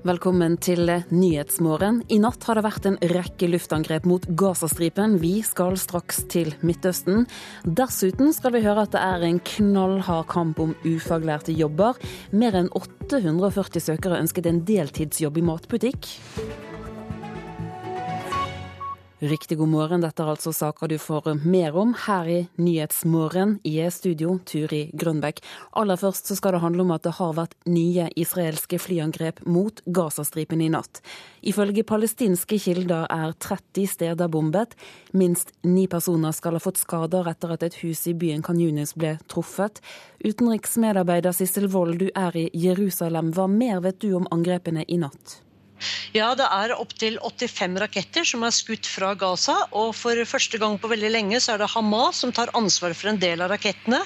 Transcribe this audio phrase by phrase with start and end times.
[0.00, 1.98] Velkommen til Nyhetsmorgen.
[2.08, 5.18] I natt har det vært en rekke luftangrep mot Gazastripen.
[5.20, 7.26] Vi skal straks til Midtøsten.
[7.68, 12.00] Dessuten skal vi høre at det er en knallhard kamp om ufaglærte jobber.
[12.32, 16.14] Mer enn 840 søkere ønsket en deltidsjobb i matbutikk.
[19.20, 23.58] Riktig god morgen, dette er altså saker du får mer om her i Nyhetsmorgen.
[23.68, 25.42] I studio, Turi Grønbekk.
[25.76, 29.82] Aller først så skal det handle om at det har vært nye israelske flyangrep mot
[29.84, 31.02] Gazastripen i natt.
[31.44, 34.72] Ifølge palestinske kilder er 30 steder bombet.
[35.12, 39.18] Minst ni personer skal ha fått skader etter at et hus i byen Kanyunis ble
[39.28, 39.82] truffet.
[40.24, 43.34] Utenriksmedarbeider Sissel Wold, du er i Jerusalem.
[43.36, 45.42] Hva mer vet du om angrepene i natt?
[46.16, 49.56] Ja, det er opptil 85 raketter som er skutt fra Gaza.
[49.76, 53.12] Og for første gang på veldig lenge så er det Hamas som tar ansvar for
[53.12, 54.00] en del av rakettene.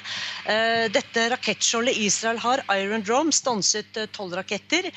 [0.50, 4.90] Eh, dette rakettskjoldet Israel har, Iron Drome, stanset eh, tolv raketter.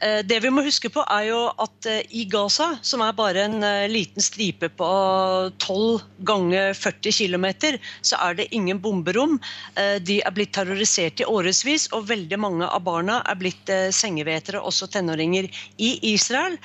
[0.00, 3.44] Eh, det vi må huske på er jo at eh, i Gaza, som er bare
[3.44, 4.88] en eh, liten stripe på
[5.60, 7.46] 12 ganger 40 km,
[8.00, 9.38] så er det ingen bomberom.
[9.76, 14.88] De er blitt terrorisert i årevis, og veldig mange av barna er blitt sengevetere, også
[14.92, 15.48] tenåringer.
[15.78, 16.56] I Israel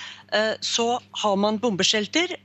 [0.62, 0.88] så
[1.24, 2.36] har man bombeshelter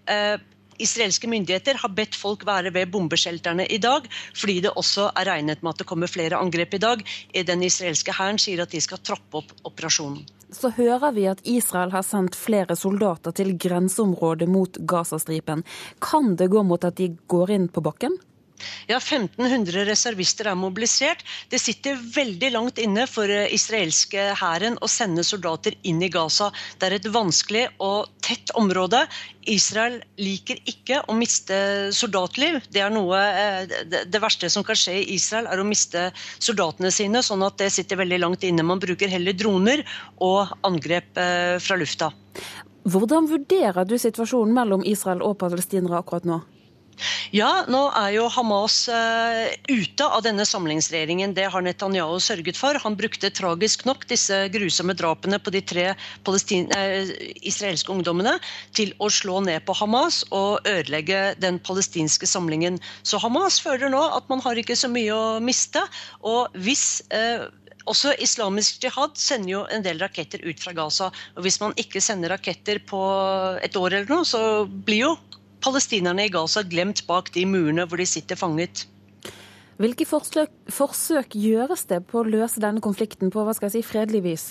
[0.81, 5.63] israelske myndigheter har bedt folk være ved bombeshelterne i dag, fordi det også er regnet
[5.63, 7.05] med at det kommer flere angrep i dag.
[7.53, 10.25] Den israelske hæren sier at de skal trappe opp operasjonen.
[10.53, 15.63] Så hører vi at Israel har sendt flere soldater til grenseområdet mot Gazastripen.
[16.03, 18.19] Kan det gå mot at de går inn på bakken?
[18.91, 21.25] Ja, 1500 reservister er mobilisert.
[21.51, 26.51] Det sitter veldig langt inne for eh, israelske hæren å sende soldater inn i Gaza.
[26.79, 29.05] Det er et vanskelig og tett område.
[29.51, 31.57] Israel liker ikke å miste
[31.97, 32.61] soldatliv.
[32.71, 33.75] Det noe, eh,
[34.07, 37.25] det verste som kan skje i Israel, er å miste soldatene sine.
[37.25, 38.67] Sånn at det sitter veldig langt inne.
[38.67, 39.85] Man bruker heller droner
[40.21, 42.13] og angrep eh, fra lufta.
[42.91, 46.41] Hvordan vurderer du situasjonen mellom Israel og palestinere akkurat nå?
[47.35, 51.35] Ja, nå er jo Hamas uh, ute av denne samlingsregjeringen.
[51.37, 52.79] Det har Netanyahu sørget for.
[52.85, 58.37] Han brukte tragisk nok disse grusomme drapene på de tre uh, israelske ungdommene
[58.77, 62.81] til å slå ned på Hamas og ødelegge den palestinske samlingen.
[63.03, 65.83] Så Hamas føler nå at man har ikke så mye å miste.
[66.27, 67.49] Og hvis uh,
[67.89, 71.11] også Islamisk jihad sender jo en del raketter ut fra Gaza.
[71.37, 73.01] og Hvis man ikke sender raketter på
[73.63, 75.15] et år, eller noe, så blir jo
[75.65, 78.87] palestinerne i Gaza glemt bak de murene hvor de sitter fanget.
[79.81, 83.89] Hvilke forsøk, forsøk gjøres det på å løse denne konflikten på hva skal jeg si,
[83.89, 84.45] fredelig vis?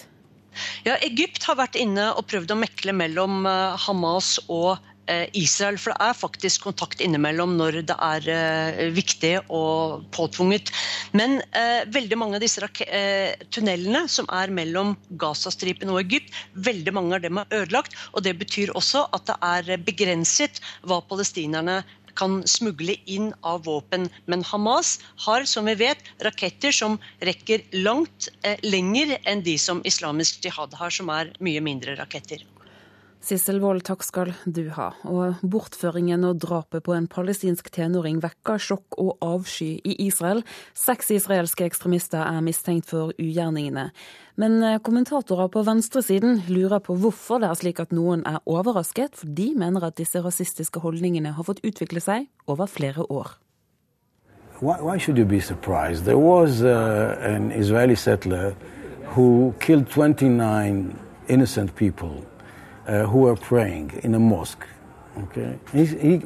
[0.87, 4.79] Ja, Egypt har vært inne og prøvd å mekle mellom eh, Hamas og
[5.37, 5.77] Israel.
[5.81, 10.71] For det er faktisk kontakt innimellom når det er uh, viktig og påtvunget.
[11.17, 16.93] Men eh, veldig mange av disse uh, tunnelene som er mellom Gazastripen og Egypt, veldig
[16.95, 17.95] mange av dem er ødelagt.
[18.13, 21.81] og Det betyr også at det er begrenset hva palestinerne
[22.19, 24.09] kan smugle inn av våpen.
[24.27, 28.27] Men Hamas har, som vi vet, raketter som rekker langt
[28.65, 32.43] lenger enn de som Islamisk jihad har, som er mye mindre raketter.
[33.29, 34.87] Sissel Wold, takk skal du ha.
[35.05, 40.41] Og bortføringen og drapet på en palestinsk tenåring vekker sjokk og avsky i Israel.
[40.73, 43.91] Seks israelske ekstremister er mistenkt for ugjerningene.
[44.41, 49.19] Men eh, kommentatorer på venstresiden lurer på hvorfor det er slik at noen er overrasket,
[49.19, 53.35] for de mener at disse rasistiske holdningene har fått utvikle seg over flere år.
[54.59, 56.05] Why, why should you be surprised?
[56.05, 58.55] There was uh, an Israeli settler
[59.13, 60.97] who killed 29
[61.29, 62.25] innocent people
[62.89, 64.65] uh, who are praying in a mosque.
[65.23, 66.21] Okay, He's, he uh,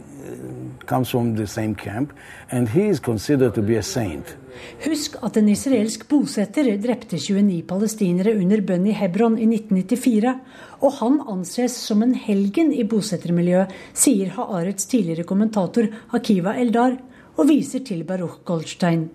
[0.85, 2.13] comes from the same camp,
[2.51, 4.35] and he is considered to be a saint.
[4.83, 10.35] Husk at en israelsk bosetter drepte 29 palestinere under bønn i Hebron i 1994,
[10.83, 16.99] og han anses som en helgen i bosettermiljøet, sier Haaretz tidligere kommentator Hakiva Eldar,
[17.33, 19.07] og viser til Baruch Goldstein.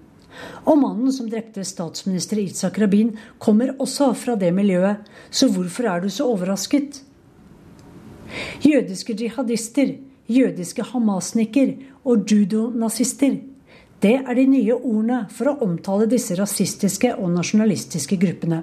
[0.66, 6.02] Og mannen som drepte statsminister Itzak Rabin, kommer også fra det miljøet, så hvorfor er
[6.02, 7.04] du så overrasket?
[8.64, 9.94] Jødiske jihadister,
[10.28, 13.38] jødiske hamasniker og judo-nazister.
[14.02, 18.62] Det er de nye ordene for å omtale disse rasistiske og nasjonalistiske gruppene.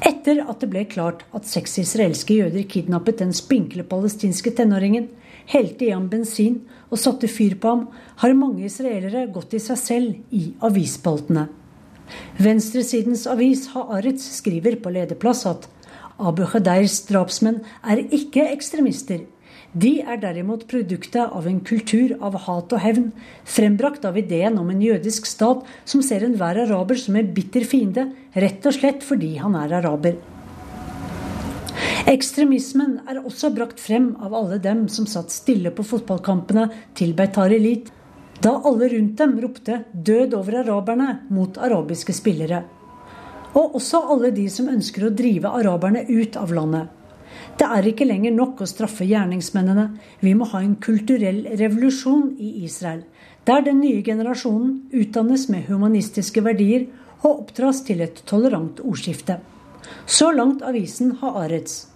[0.00, 5.10] Etter at det ble klart at seks israelske jøder kidnappet den spinkle palestinske tenåringen,
[5.50, 7.86] helte i ham bensin og satte fyr på ham,
[8.22, 11.48] har mange israelere gått i seg selv i avisspaltene.
[12.40, 15.68] Venstresidens avis Haaretz skriver på lederplass at
[16.20, 19.24] Abu Khadeirs drapsmenn er ikke ekstremister.
[19.72, 23.10] De er derimot produktet av en kultur av hat og hevn,
[23.46, 28.08] frembrakt av ideen om en jødisk stat som ser enhver araber som en bitter fiende,
[28.34, 30.18] rett og slett fordi han er araber.
[32.10, 36.66] Ekstremismen er også brakt frem av alle dem som satt stille på fotballkampene
[36.98, 37.94] til Beitar Elite,
[38.40, 42.64] da alle rundt dem ropte 'død over araberne' mot arabiske spillere.
[43.54, 46.88] Og også alle de som ønsker å drive araberne ut av landet.
[47.58, 49.90] Det er ikke lenger nok å straffe gjerningsmennene.
[50.22, 53.02] Vi må ha en kulturell revolusjon i Israel,
[53.44, 56.86] der den nye generasjonen utdannes med humanistiske verdier
[57.20, 59.40] og oppdras til et tolerant ordskifte.
[60.06, 61.86] Så langt avisen Haaretz.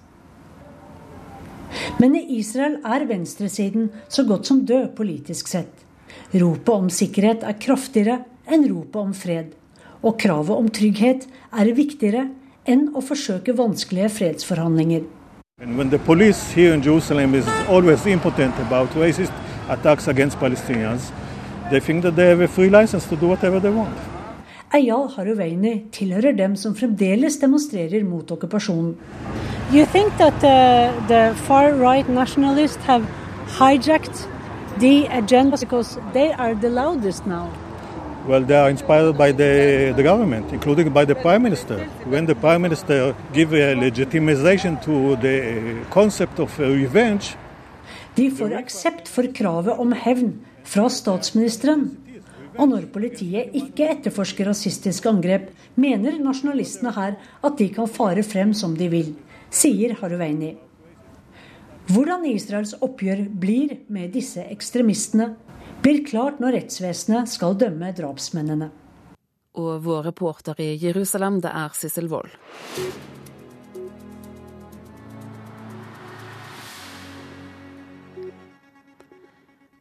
[1.99, 5.73] Men i Israel er venstresiden så godt som død politisk sett.
[6.35, 9.53] Ropet om sikkerhet er kraftigere enn ropet om fred.
[10.05, 11.23] Og kravet om trygghet
[11.57, 12.27] er viktigere
[12.69, 15.05] enn å forsøke vanskelige fredsforhandlinger.
[15.65, 19.33] When the police here in Jerusalem is always impotent about racist
[19.71, 21.11] attacks against Palestinians,
[21.71, 23.97] they think that they have a free license to do whatever they want.
[24.75, 28.97] Eyal Haruveini tilhører dem som fremdeles demonstrerer mot okkupasjonen.
[29.73, 33.07] You think that uh, the far-right nationalists have
[33.57, 34.29] hijacked
[34.81, 37.49] the agenda because they are the loudest now?
[38.27, 41.79] Well, they are inspired by the, the government, including by the prime minister.
[42.07, 47.37] When the prime minister gives a legitimization to the concept of revenge
[48.15, 51.89] De får aksept for kravet om hevn fra statsministeren.
[52.55, 58.53] Og når politiet ikke etterforsker rasistiske angrep, mener nasjonalistene her at de kan fare frem
[58.55, 59.11] som de vil,
[59.51, 60.53] sier Haruveini.
[61.91, 65.33] Hvordan Israels oppgjør blir med disse ekstremistene,
[65.85, 68.71] blir klart når rettsvesenet skal dømme drapsmennene.
[69.61, 72.33] Og vår reporter i Jerusalem, det er Sissel Wold.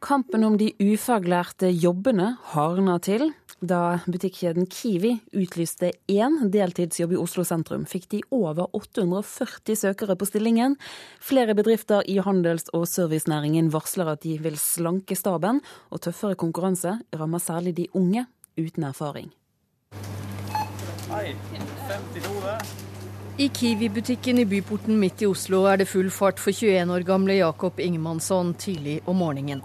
[0.04, 3.30] Kampen om de ufaglærte jobbene hardner til.
[3.64, 10.26] Da butikkjeden Kiwi utlyste én deltidsjobb i Oslo sentrum, fikk de over 840 søkere på
[10.28, 10.74] stillingen.
[11.16, 16.98] Flere bedrifter i handels- og servicenæringen varsler at de vil slanke staben, og tøffere konkurranse
[17.16, 18.26] rammer særlig de unge
[18.58, 19.32] uten erfaring.
[23.38, 27.40] I Kiwi-butikken i byporten midt i Oslo er det full fart for 21 år gamle
[27.40, 29.64] Jakob Ingemannsson tidlig om morgenen.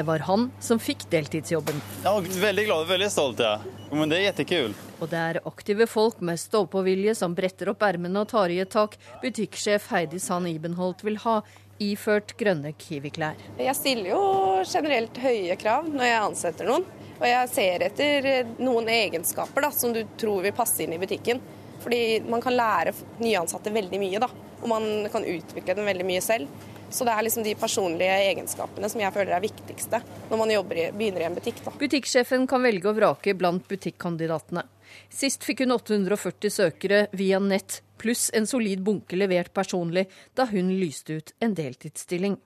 [0.00, 1.76] Det var han som fikk deltidsjobben.
[2.04, 3.40] Ja, veldig glad og veldig stolt.
[3.44, 3.58] Ja.
[3.92, 4.78] Men det er kjempekult.
[4.96, 8.72] Og det er aktive folk med stå-på-vilje som bretter opp ermene og tar i et
[8.72, 11.42] tak butikksjef Heidi Sand Ibenholt vil ha,
[11.84, 13.36] iført grønne Kiwi-klær.
[13.60, 14.22] Jeg stiller jo
[14.64, 16.88] generelt høye krav når jeg ansetter noen.
[17.18, 21.44] Og jeg ser etter noen egenskaper da, som du tror vil passe inn i butikken.
[21.84, 24.32] Fordi man kan lære nyansatte veldig mye, da.
[24.62, 26.48] Og man kan utvikle dem veldig mye selv.
[26.90, 30.00] Så det er liksom de personlige egenskapene som jeg føler er viktigste
[30.30, 30.58] når man i,
[30.90, 31.62] begynner i en butikk.
[31.64, 31.74] Da.
[31.78, 34.64] Butikksjefen kan velge å vrake blant butikkandidatene.
[35.12, 40.72] Sist fikk hun 840 søkere via nett, pluss en solid bunke levert personlig da hun
[40.80, 42.36] lyste ut en deltidsstilling.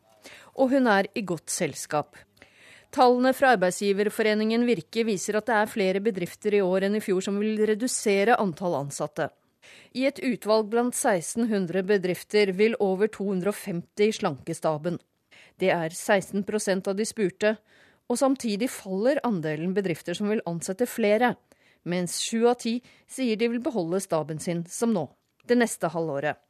[0.61, 2.19] Og hun er i godt selskap.
[2.95, 7.25] Tallene fra arbeidsgiverforeningen Virke viser at det er flere bedrifter i år enn i fjor
[7.27, 9.33] som vil redusere antall ansatte.
[9.95, 14.99] I et utvalg blant 1600 bedrifter vil over 250 slanke staben.
[15.59, 17.57] Det er 16% av de spurte,
[18.11, 21.35] og samtidig faller andelen bedrifter som vil ansette flere,
[21.85, 22.79] mens sju av ti
[23.11, 25.07] sier de vil beholde staben sin som nå,
[25.49, 26.41] det neste halvåret.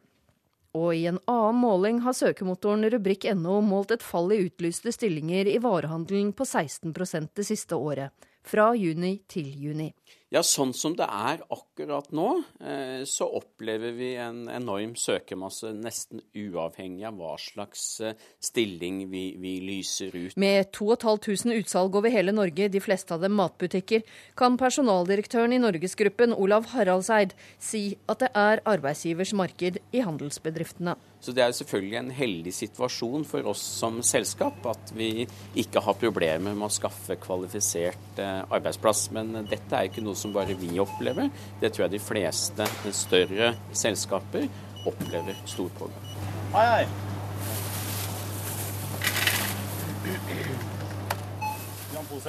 [0.75, 5.61] Og i en annen måling har søkemotoren rubrikk.no målt et fall i utlyste stillinger i
[5.63, 8.11] varehandelen på 16% det siste året,
[8.43, 9.93] fra juni til juni.
[10.35, 12.27] Ja, sånn som det er akkurat nå,
[12.59, 19.23] eh, så opplever vi en enorm søkermasse nesten uavhengig av hva slags eh, stilling vi,
[19.39, 20.35] vi lyser ut.
[20.35, 24.03] Med 2500 utsalg over hele Norge, de fleste av dem matbutikker,
[24.35, 30.99] kan personaldirektøren i Norgesgruppen, Olav Haraldseid, si at det er arbeidsgivers marked i handelsbedriftene.
[31.25, 35.25] Så det er selvfølgelig en heldig situasjon for oss som selskap at vi
[35.57, 39.07] ikke har problemer med å skaffe kvalifisert eh, arbeidsplass.
[39.17, 41.29] Men dette er ikke noe som bare vi opplever.
[41.61, 44.49] Det tror jeg de fleste større selskaper
[44.89, 46.15] opplever stor pågang.
[46.55, 46.87] Hei, hei.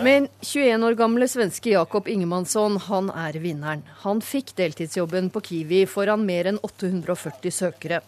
[0.04, 3.84] Men 21 år gamle svenske Jakob Ingemansson, han er vinneren.
[4.04, 8.02] Han fikk deltidsjobben på Kiwi foran mer enn 840 søkere.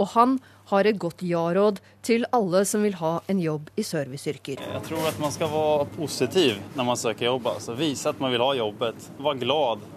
[0.00, 0.38] Og han
[0.70, 4.62] har et godt ja-råd til alle som vil ha en jobb i serviceyrker.
[4.62, 7.48] Jeg tror at man skal være positiv når man søker jobb.
[7.54, 7.76] Altså.
[7.78, 9.08] Vise at man vil ha jobbet.
[9.18, 9.88] Være glad.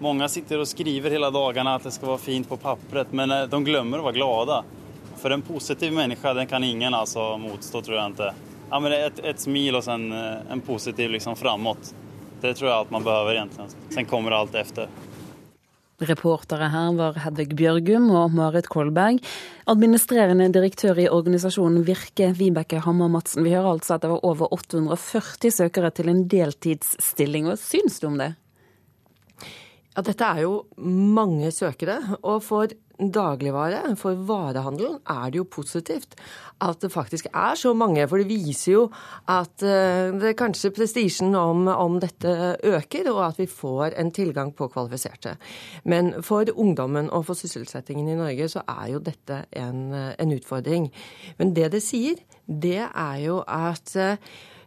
[0.00, 3.48] Mange sitter og skriver hele dagene at det skal være fint på papiret, men eh,
[3.52, 4.60] de glemmer å være glade.
[5.20, 8.30] For en positiv menneske den kan ingen altså, motstå, tror jeg ikke.
[8.70, 11.92] Ja, men et, et smil og en, eh, en positiv liksom, framåt.
[12.40, 13.42] Det tror jeg alt man behøver.
[13.42, 13.68] egentlig.
[13.92, 14.88] Sen kommer alt etter.
[16.00, 19.20] Reportere her var Hedvig Bjørgum og Marit Kolberg.
[19.68, 23.44] Administrerende direktør i organisasjonen Virke, Vibeke Hammer Madsen.
[23.44, 27.50] Vi hører altså at det var over 840 søkere til en deltidsstilling.
[27.50, 28.32] Hva syns du om det?
[30.00, 31.98] Ja, Dette er jo mange søkere.
[32.24, 36.16] Og for dagligvare, for varehandelen, er det jo positivt
[36.64, 38.06] at det faktisk er så mange.
[38.08, 38.86] For det viser jo
[39.28, 44.54] at eh, det kanskje prestisjen om, om, dette øker, og at vi får en tilgang
[44.56, 45.36] på kvalifiserte.
[45.84, 50.88] Men for ungdommen og for sysselsettingen i Norge så er jo dette en, en utfordring.
[51.36, 53.98] Men det det sier, det er jo at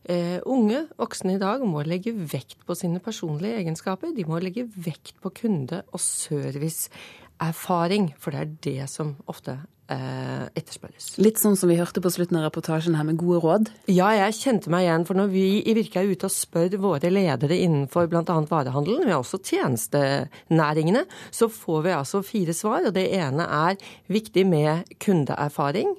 [0.03, 4.11] Uh, unge voksne i dag må legge vekt på sine personlige egenskaper.
[4.15, 9.53] De må legge vekt på kunde- og serviceerfaring, for det er det som ofte
[9.91, 11.05] uh, etterspørres.
[11.23, 13.65] Litt sånn som vi hørte på slutten av reportasjen her, med gode råd?
[13.91, 15.05] Ja, jeg kjente meg igjen.
[15.07, 18.37] For når vi i Virke er ute og spør våre ledere innenfor bl.a.
[18.49, 22.81] varehandelen, men også tjenestenæringene, så får vi altså fire svar.
[22.89, 23.73] Og det ene er
[24.11, 24.71] viktig med
[25.03, 25.89] kundeerfaring.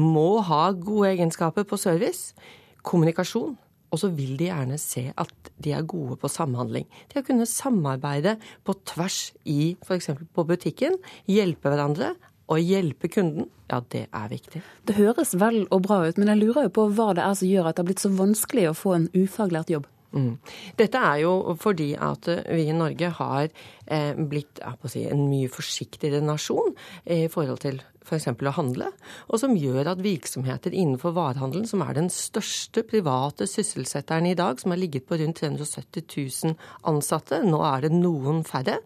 [0.00, 2.32] Må ha gode egenskaper på service
[2.86, 3.58] kommunikasjon.
[3.90, 6.86] Og så vil de gjerne se at de er gode på samhandling.
[7.10, 10.12] De har kunnet samarbeide på tvers i f.eks.
[10.30, 12.14] på butikken, hjelpe hverandre.
[12.50, 14.60] Og hjelpe kunden, ja, det er viktig.
[14.86, 17.46] Det høres vel og bra ut, men jeg lurer jo på hva det er som
[17.46, 19.86] gjør at det har blitt så vanskelig å få en ufaglært jobb?
[20.10, 20.32] Mm.
[20.74, 24.58] Dette er jo fordi at vi i Norge har eh, blitt
[24.90, 26.74] si, en mye forsiktigere nasjon
[27.06, 27.78] i forhold til
[28.10, 28.28] f.eks.
[28.34, 28.90] å handle,
[29.30, 34.60] og som gjør at virksomheter innenfor varehandelen, som er den største private sysselsetteren i dag,
[34.60, 36.06] som har ligget på rundt 370
[36.50, 36.56] 000
[36.90, 38.80] ansatte, nå er det noen færre,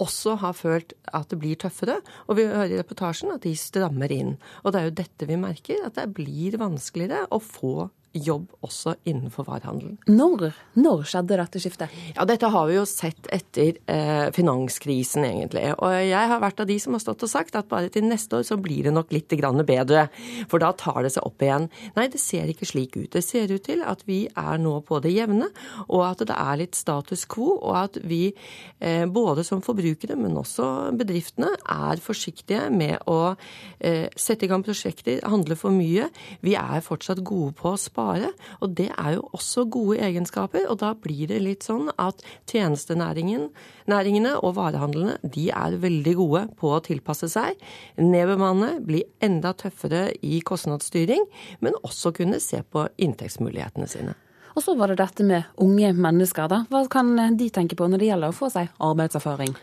[0.00, 1.98] også har følt at det blir tøffere.
[2.28, 4.36] Og vi hører i reportasjen at de strammer inn.
[4.64, 8.96] Og det er jo dette vi merker, at det blir vanskeligere å få jobb også
[9.06, 9.96] innenfor varehandelen.
[10.10, 10.50] Når,
[10.80, 11.92] når, skjedde dette skiftet?
[12.16, 15.62] Ja, Dette har vi jo sett etter eh, finanskrisen, egentlig.
[15.78, 18.40] Og jeg har vært av de som har stått og sagt at bare til neste
[18.40, 20.08] år så blir det nok litt bedre.
[20.50, 21.68] For da tar det seg opp igjen.
[21.96, 23.12] Nei, det ser ikke slik ut.
[23.14, 25.50] Det ser ut til at vi er nå på det jevne,
[25.88, 28.32] og at det er litt status quo, og at vi
[28.80, 33.36] eh, både som forbrukere, men også bedriftene, er forsiktige med å
[33.78, 36.10] eh, sette i gang prosjekter, handle for mye.
[36.42, 38.32] Vi er fortsatt gode på å spare spare.
[38.60, 40.66] Og det er jo også gode egenskaper.
[40.70, 46.74] Og da blir det litt sånn at tjenestenæringene og varehandlene de er veldig gode på
[46.74, 47.58] å tilpasse seg,
[48.00, 51.26] nedbemanne, bli enda tøffere i kostnadsstyring,
[51.60, 54.16] men også kunne se på inntektsmulighetene sine.
[54.56, 56.64] Og så var det dette med unge mennesker, da.
[56.70, 59.54] Hva kan de tenke på når det gjelder å få seg arbeidserfaring?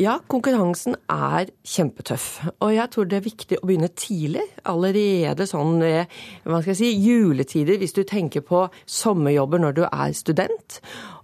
[0.00, 2.28] Ja, konkurransen er kjempetøff.
[2.64, 4.46] Og jeg tror det er viktig å begynne tidlig.
[4.70, 10.14] Allerede sånn hva skal jeg si, juletider, hvis du tenker på sommerjobber når du er
[10.16, 10.78] student.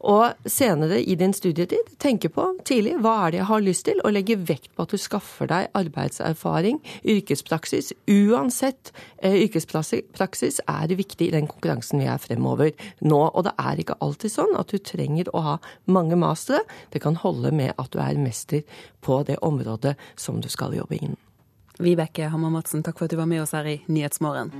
[0.07, 3.99] Og senere i din studietid, tenke på tidlig hva er det jeg har lyst til,
[4.05, 7.91] og legge vekt på at du skaffer deg arbeidserfaring, yrkespraksis.
[8.07, 12.71] Uansett eh, yrkespraksis er viktig i den konkurransen vi er fremover
[13.03, 13.21] nå.
[13.33, 15.57] Og det er ikke alltid sånn at du trenger å ha
[15.91, 16.63] mange mastere.
[16.95, 18.63] Det kan holde med at du er mester
[19.03, 21.19] på det området som du skal jobbe innen.
[21.83, 24.55] Vibeke Hammer Madsen, takk for at du var med oss her i Nyhetsmorgen.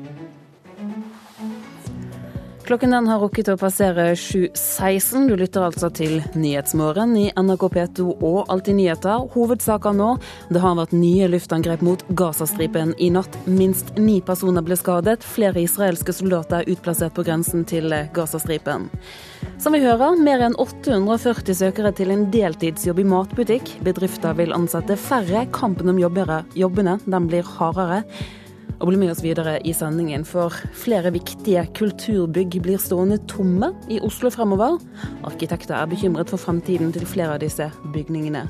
[2.67, 5.29] Klokken den har rukket å passere 7.16.
[5.31, 9.29] Du lytter altså til Nyhetsmorgen i NRK P2 og Alltid nyheter.
[9.37, 10.09] Hovedsaker nå.
[10.51, 13.39] Det har vært nye luftangrep mot Gazastripen i natt.
[13.47, 15.23] Minst ni personer ble skadet.
[15.23, 18.89] Flere israelske soldater er utplassert på grensen til Gazastripen.
[19.63, 23.77] Som vi hører, mer enn 840 søkere til en deltidsjobb i matbutikk.
[23.87, 25.45] Bedrifter vil ansette færre.
[25.55, 28.03] Kampen om jobbene den blir hardere
[28.81, 34.01] og bli med oss videre i sendingen, for flere viktige kulturbygg blir stående tomme i
[34.05, 34.79] Oslo fremover.
[35.27, 38.47] Arkitekter er bekymret for fremtiden til flere av disse bygningene.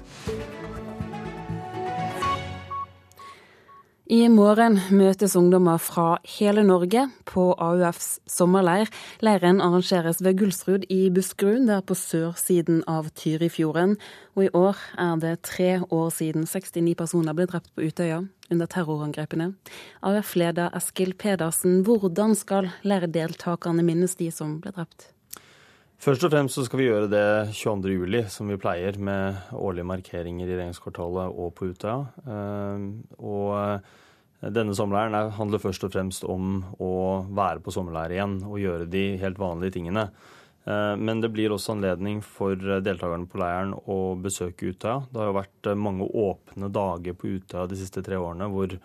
[4.06, 8.86] I morgen møtes ungdommer fra hele Norge på AUFs sommerleir.
[9.18, 13.96] Leiren arrangeres ved Gullsrud i Buskerud, det er på sørsiden av Tyrifjorden.
[14.38, 18.70] Og i år er det tre år siden 69 personer ble drept på Utøya under
[18.70, 19.56] terrorangrepene.
[20.06, 25.15] AUF-leder Eskil Pedersen, hvordan skal leirdeltakerne minnes de som ble drept?
[25.96, 27.26] Først og fremst så skal vi gjøre det
[27.56, 32.02] 22.07, som vi pleier, med årlige markeringer i regjeringskvartalet og på Utøya.
[32.20, 32.82] Eh,
[33.16, 36.92] og eh, denne sommerleiren handler først og fremst om å
[37.32, 40.04] være på sommerleir igjen og gjøre de helt vanlige tingene.
[40.68, 45.00] Eh, men det blir også anledning for deltakerne på leiren å besøke Utøya.
[45.08, 48.76] Det har jo vært mange åpne dager på Utøya de siste tre årene hvor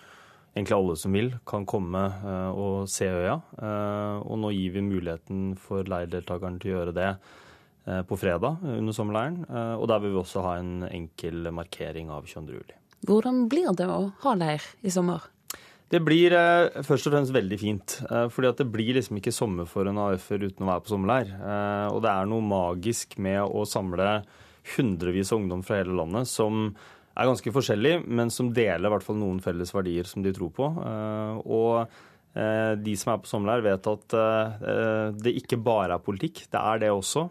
[0.55, 3.37] egentlig alle som vil, kan komme eh, og se øya.
[3.57, 8.63] Eh, og nå gir vi muligheten for leirdeltakerne til å gjøre det eh, på fredag
[8.75, 9.43] under sommerleiren.
[9.79, 12.57] Og der vil vi også ha en enkel markering av 22.
[12.59, 12.79] juli.
[13.07, 15.23] Hvordan blir det å ha leir i sommer?
[15.91, 16.31] Det blir
[16.87, 17.97] først og fremst veldig fint.
[18.31, 21.33] Fordi at det blir liksom ikke sommer for en AUF-er uten å være på sommerleir.
[21.35, 24.21] Eh, og det er noe magisk med å samle
[24.77, 26.69] hundrevis av ungdom fra hele landet som
[27.21, 30.51] er ganske forskjellig, men som deler i hvert fall noen felles verdier som de tror
[30.55, 30.67] på.
[30.81, 31.77] Eh, og
[32.35, 36.45] eh, de som er på sommerleir, vet at eh, det ikke bare er politikk.
[36.51, 37.27] Det er det også.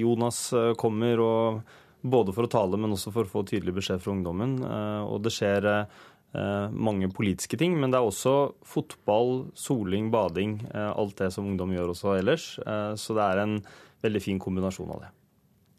[0.00, 0.44] Jonas
[0.80, 4.58] kommer og, både for å tale, men også for å få tydelig beskjed fra ungdommen.
[5.06, 5.68] Og det skjer
[6.72, 10.62] mange politiske ting, men det er også fotball, soling, bading.
[10.72, 12.54] Alt det som ungdom gjør også ellers.
[12.98, 13.58] Så det er en
[14.02, 15.12] veldig fin kombinasjon av det.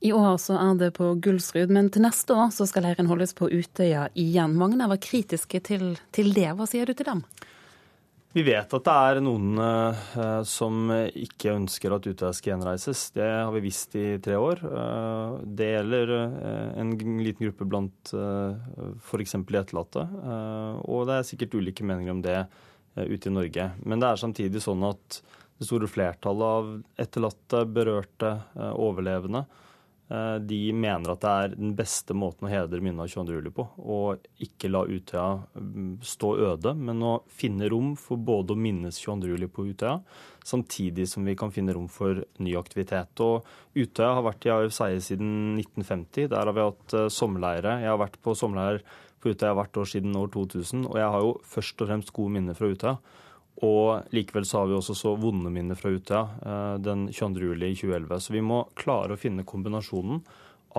[0.03, 3.31] I år så er det på Gullsrud, men til neste år så skal leiren holdes
[3.37, 4.57] på Utøya igjen.
[4.59, 6.49] Mange var kritiske til, til det.
[6.59, 7.21] Hva sier du til dem?
[8.35, 13.05] Vi vet at det er noen uh, som ikke ønsker at Utøya skal gjenreises.
[13.15, 14.65] Det har vi visst i tre år.
[14.67, 16.93] Uh, det gjelder uh, en
[17.23, 19.37] liten gruppe blant f.eks.
[19.39, 20.07] de etterlatte.
[20.83, 22.39] og det er sikkert ulike meninger om det
[22.99, 23.71] ute i Norge.
[23.87, 25.23] Men det er samtidig sånn at
[25.61, 26.73] det store flertallet av
[27.05, 28.39] etterlatte, berørte,
[28.73, 29.47] overlevende
[30.45, 33.37] de mener at det er den beste måten å hedre minnet av 22.
[33.39, 33.65] juli på.
[33.81, 35.27] Og ikke la Utøya
[35.57, 39.31] mm, stå øde, men å finne rom for både å minnes 22.
[39.33, 39.95] juli på Utøya,
[40.45, 43.23] samtidig som vi kan finne rom for ny aktivitet.
[43.25, 46.29] Og Utøya har vært i AUF Seie siden 1950.
[46.35, 47.79] Der har vi hatt eh, sommerleire.
[47.81, 48.83] Jeg har vært på sommerleir
[49.23, 52.37] på Utøya hvert år siden år 2000, og jeg har jo først og fremst gode
[52.37, 52.97] minner fra Utøya.
[53.61, 57.51] Og likevel så har vi også så vonde minner fra Utøya eh, den 22.
[57.51, 58.23] juli i 2011.
[58.25, 60.23] Så vi må klare å finne kombinasjonen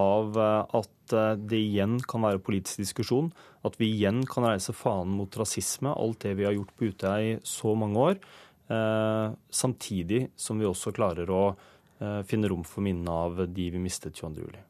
[0.00, 3.30] av eh, at eh, det igjen kan være politisk diskusjon,
[3.64, 7.14] at vi igjen kan reise fanen mot rasisme, alt det vi har gjort på Utøya
[7.22, 8.18] i så mange år,
[9.52, 11.42] samtidig som vi også klarer å
[12.24, 14.40] finne rom for minnene av de vi mistet 22.
[14.40, 14.62] juli.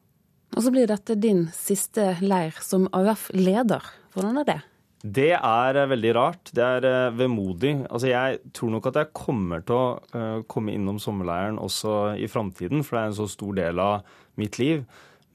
[0.51, 3.87] Og så blir dette din siste leir som AUF-leder.
[4.14, 4.59] Hvordan er det?
[5.05, 6.51] Det er eh, veldig rart.
[6.57, 7.75] Det er eh, vemodig.
[7.90, 12.29] Altså, jeg tror nok at jeg kommer til å uh, komme innom sommerleiren også i
[12.31, 14.87] framtiden, for det er en så stor del av mitt liv.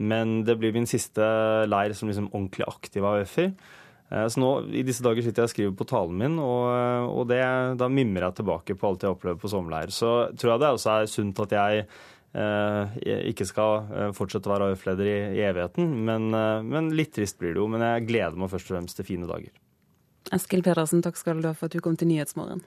[0.01, 1.21] Men det blir min siste
[1.69, 3.53] leir som liksom ordentlig aktiv AUF-er.
[4.09, 6.63] Så nå i disse dager sitter jeg og skriver på talen min, og,
[7.13, 7.43] og det,
[7.77, 9.91] da mimrer jeg tilbake på alt jeg opplever på sommerleir.
[9.93, 11.83] Så tror jeg det også er sunt at jeg
[12.29, 15.87] ikke skal fortsette å være AUF-leder i, i, evigheten.
[16.05, 16.29] Men,
[16.69, 17.65] men litt trist blir det jo.
[17.73, 19.49] Men jeg gleder meg først og fremst til fine dager.
[20.35, 22.61] Eskil Pedersen, takk skal du ha for at du kom til Nyhetsmorgen.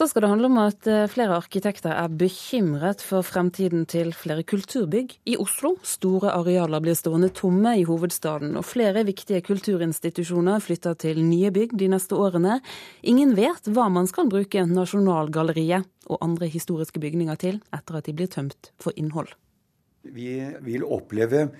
[0.00, 4.40] Så skal det handle om at eh, flere arkitekter er bekymret for fremtiden til flere
[4.48, 5.74] kulturbygg i Oslo.
[5.84, 11.76] Store arealer blir stående tomme i hovedstaden, og flere viktige kulturinstitusjoner flytter til nye bygg
[11.76, 12.62] de neste årene.
[13.04, 18.16] Ingen vet hva man skal bruke Nasjonalgalleriet og andre historiske bygninger til etter at de
[18.16, 19.28] blir tømt for innhold.
[20.00, 21.50] Vi vil oppleve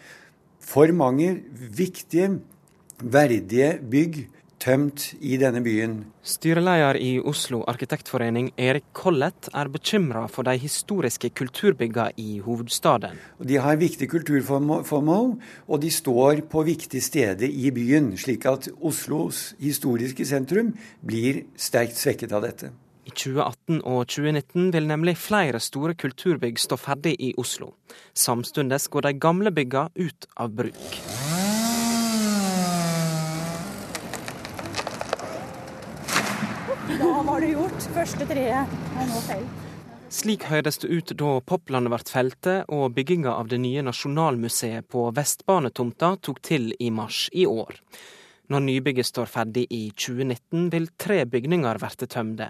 [0.65, 2.39] for mange viktige
[3.05, 4.23] verdige bygg
[4.61, 5.95] tømt i denne byen.
[6.23, 13.17] Styreleder i Oslo arkitektforening Erik Collett er bekymra for de historiske kulturbyggene i hovedstaden.
[13.41, 15.33] De har viktige kulturformål,
[15.69, 21.99] og de står på viktige steder i byen, slik at Oslos historiske sentrum blir sterkt
[21.99, 22.73] svekket av dette.
[23.09, 27.73] I 2018 og 2019 vil nemlig flere store kulturbygg stå ferdig i Oslo.
[28.15, 31.30] Samtidig går de gamle byggene ut av bruk.
[37.41, 37.85] Da du gjort.
[37.95, 39.61] Første treet er nå felt.
[40.13, 45.07] Slik høres det ut da Poplandet ble feltet og bygginga av det nye Nasjonalmuseet på
[45.17, 47.79] Vestbanetomta tok til i mars i år.
[48.51, 52.49] Når nybygget står ferdig i 2019, vil tre bygninger verte tømde.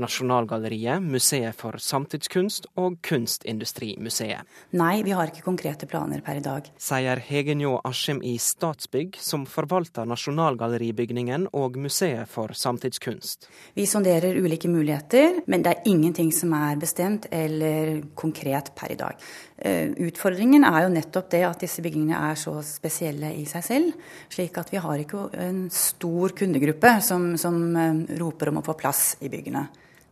[0.00, 4.48] Nasjonalgalleriet, Museet for samtidskunst og Kunstindustrimuseet.
[4.80, 6.70] Nei, vi har ikke konkrete planer per i dag.
[6.80, 13.44] Sier Hege Njå Askim i Statsbygg, som forvalter Nasjonalgalleribygningen og Museet for samtidskunst.
[13.76, 19.00] Vi sonderer ulike muligheter, men det er ingenting som er bestemt eller konkret per i
[19.04, 19.20] dag.
[19.62, 24.08] Eh, utfordringen er jo nettopp det at disse bygningene er så spesielle i seg selv.
[24.32, 28.74] Slik at vi har ikke en stor kundegruppe som, som eh, roper om å få
[28.80, 29.62] plass i byggene.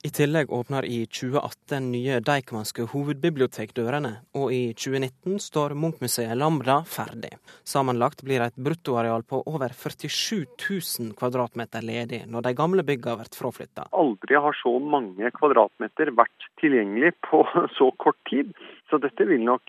[0.02, 7.34] I tillegg åpner i 2018 nye Deichmanske hovedbibliotekdørene, og i 2019 står Munchmuseet Lambda ferdig.
[7.68, 13.36] Sammenlagt blir et bruttoareal på over 47 000 kvadratmeter ledig når de gamle byggene blir
[13.42, 13.90] fraflytta.
[13.92, 17.44] Aldri har så mange kvadratmeter vært tilgjengelig på
[17.78, 18.56] så kort tid.
[18.88, 19.68] Så dette vil nok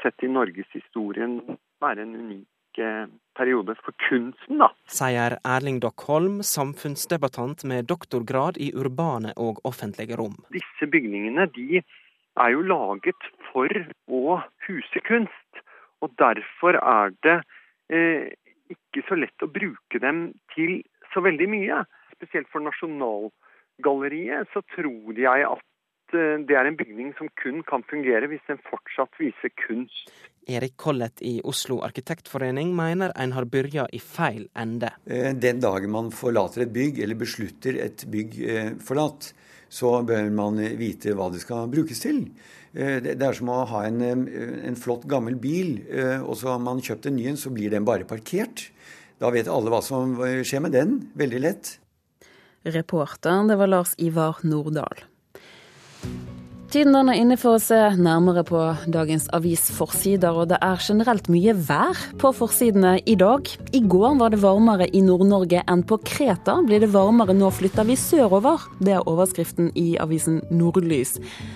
[0.00, 1.42] sett i norgeshistorien
[1.84, 2.48] være en unik
[3.38, 4.70] periode for kunsten, da.
[4.90, 10.36] Sier Erling Dockholm, samfunnsdebattant med doktorgrad i urbane og offentlige rom.
[10.54, 11.82] Disse bygningene de
[12.38, 13.72] er jo laget for
[14.10, 15.62] å huse kunst.
[16.02, 17.38] Og derfor er det
[17.90, 18.28] eh,
[18.70, 20.80] ikke så lett å bruke dem til
[21.12, 21.82] så veldig mye.
[22.14, 25.77] Spesielt for Nasjonalgalleriet så tror jeg at eh,
[26.12, 30.12] det er en bygning som kun kan fungere hvis den fortsatt viser kunst.
[30.48, 34.94] Erik Collett i Oslo arkitektforening mener en har begynt i feil ende.
[35.04, 39.34] Eh, den dagen man forlater et bygg, eller beslutter et bygg eh, forlatt,
[39.68, 42.22] så bør man vite hva det skal brukes til.
[42.72, 45.74] Det er som å ha en, en flott, gammel bil,
[46.22, 48.68] og så har man kjøpt en ny en, så blir den bare parkert.
[49.20, 50.94] Da vet alle hva som skjer med den.
[51.18, 51.72] Veldig lett.
[52.68, 55.04] Reporter, det var Lars Ivar Nordahl.
[56.68, 58.58] Tiden er inne for å se nærmere på
[58.92, 63.48] dagens avisforsider, og det er generelt mye vær på forsidene i dag.
[63.72, 66.58] I går var det varmere i Nord-Norge enn på Kreta.
[66.68, 68.68] Blir det varmere nå, flytter vi sørover.
[68.84, 71.14] Det er overskriften i avisen Nordlys.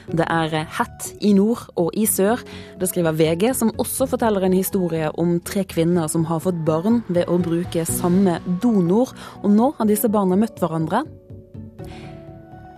[0.09, 2.40] Det er hett i nord og i sør.
[2.81, 7.02] Det skriver VG, som også forteller en historie om tre kvinner som har fått barn
[7.12, 9.12] ved å bruke samme donor.
[9.44, 11.05] Og nå har disse barna møtt hverandre.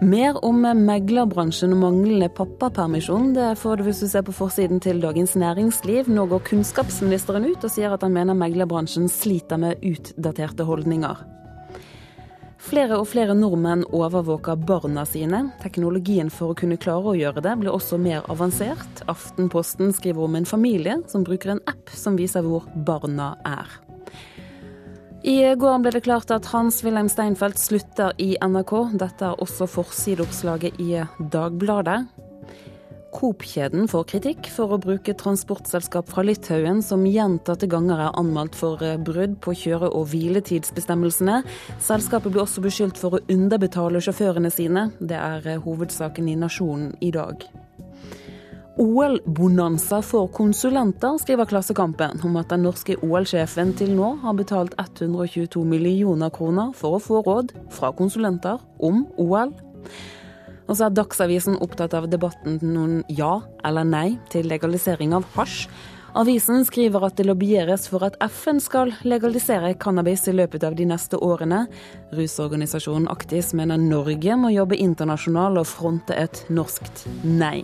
[0.05, 4.99] Mer om meglerbransjen og manglende pappapermisjon det får du hvis du ser på forsiden til
[5.01, 6.11] Dagens Næringsliv.
[6.13, 11.23] Nå går kunnskapsministeren ut og sier at han mener meglerbransjen sliter med utdaterte holdninger.
[12.65, 15.47] Flere og flere nordmenn overvåker barna sine.
[15.65, 19.07] Teknologien for å kunne klare å gjøre det blir også mer avansert.
[19.09, 23.84] Aftenposten skriver om en familie som bruker en app som viser hvor barna er.
[25.25, 28.75] I går ble det klart at Hans-Wilhelm Steinfeld slutter i NRK.
[29.01, 30.99] Dette er også forsideoppslaget i
[31.33, 32.03] Dagbladet.
[33.15, 38.85] Coop-kjeden får kritikk for å bruke transportselskap fra Litauen som gjentatte ganger er anmeldt for
[39.07, 41.41] brudd på kjøre- og hviletidsbestemmelsene.
[41.81, 44.91] Selskapet blir også beskyldt for å underbetale sjåførene sine.
[45.01, 47.49] Det er hovedsaken i Nasjonen i dag.
[48.79, 55.63] OL-bonanza for konsulenter, skriver Klassekampen om at den norske OL-sjefen til nå har betalt 122
[55.69, 59.55] millioner kroner for å få råd fra konsulenter om OL.
[60.67, 65.69] Og så er Dagsavisen opptatt av debatten noen ja eller nei til legalisering av hasj.
[66.19, 70.87] Avisen skriver at det lobbyeres for at FN skal legalisere cannabis i løpet av de
[70.87, 71.65] neste årene.
[72.15, 77.63] Rusorganisasjonen Aktis mener Norge må jobbe internasjonalt og fronte et norskt nei.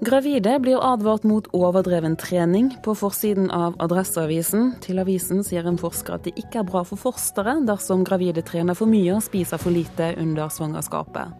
[0.00, 4.76] Gravide blir advart mot overdreven trening på forsiden av Adresseavisen.
[4.84, 8.78] Til avisen sier en forsker at det ikke er bra for fosteret dersom gravide trener
[8.78, 11.34] for mye og spiser for lite under svangerskapet.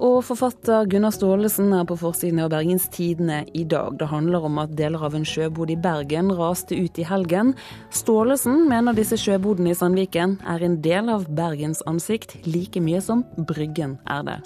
[0.00, 3.98] Og forfatter Gunnar Staalesen er på forsiden av Bergens Tidende i dag.
[4.00, 7.52] Det handler om at deler av en sjøbod i Bergen raste ut i helgen.
[7.92, 13.26] Staalesen mener disse sjøbodene i Sandviken er en del av Bergens ansikt, like mye som
[13.36, 14.40] Bryggen er det.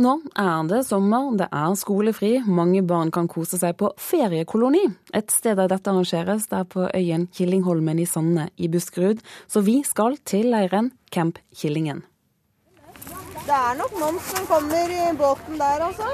[0.00, 4.86] Nå er det sommer, det er skolefri, mange barn kan kose seg på feriekoloni.
[5.12, 9.20] Et sted der dette arrangeres, det er på øyen Killingholmen i Sande i Buskerud.
[9.44, 12.06] Så vi skal til leiren Camp Killingen.
[13.42, 16.08] Det er nok noen som kommer i båten der, altså.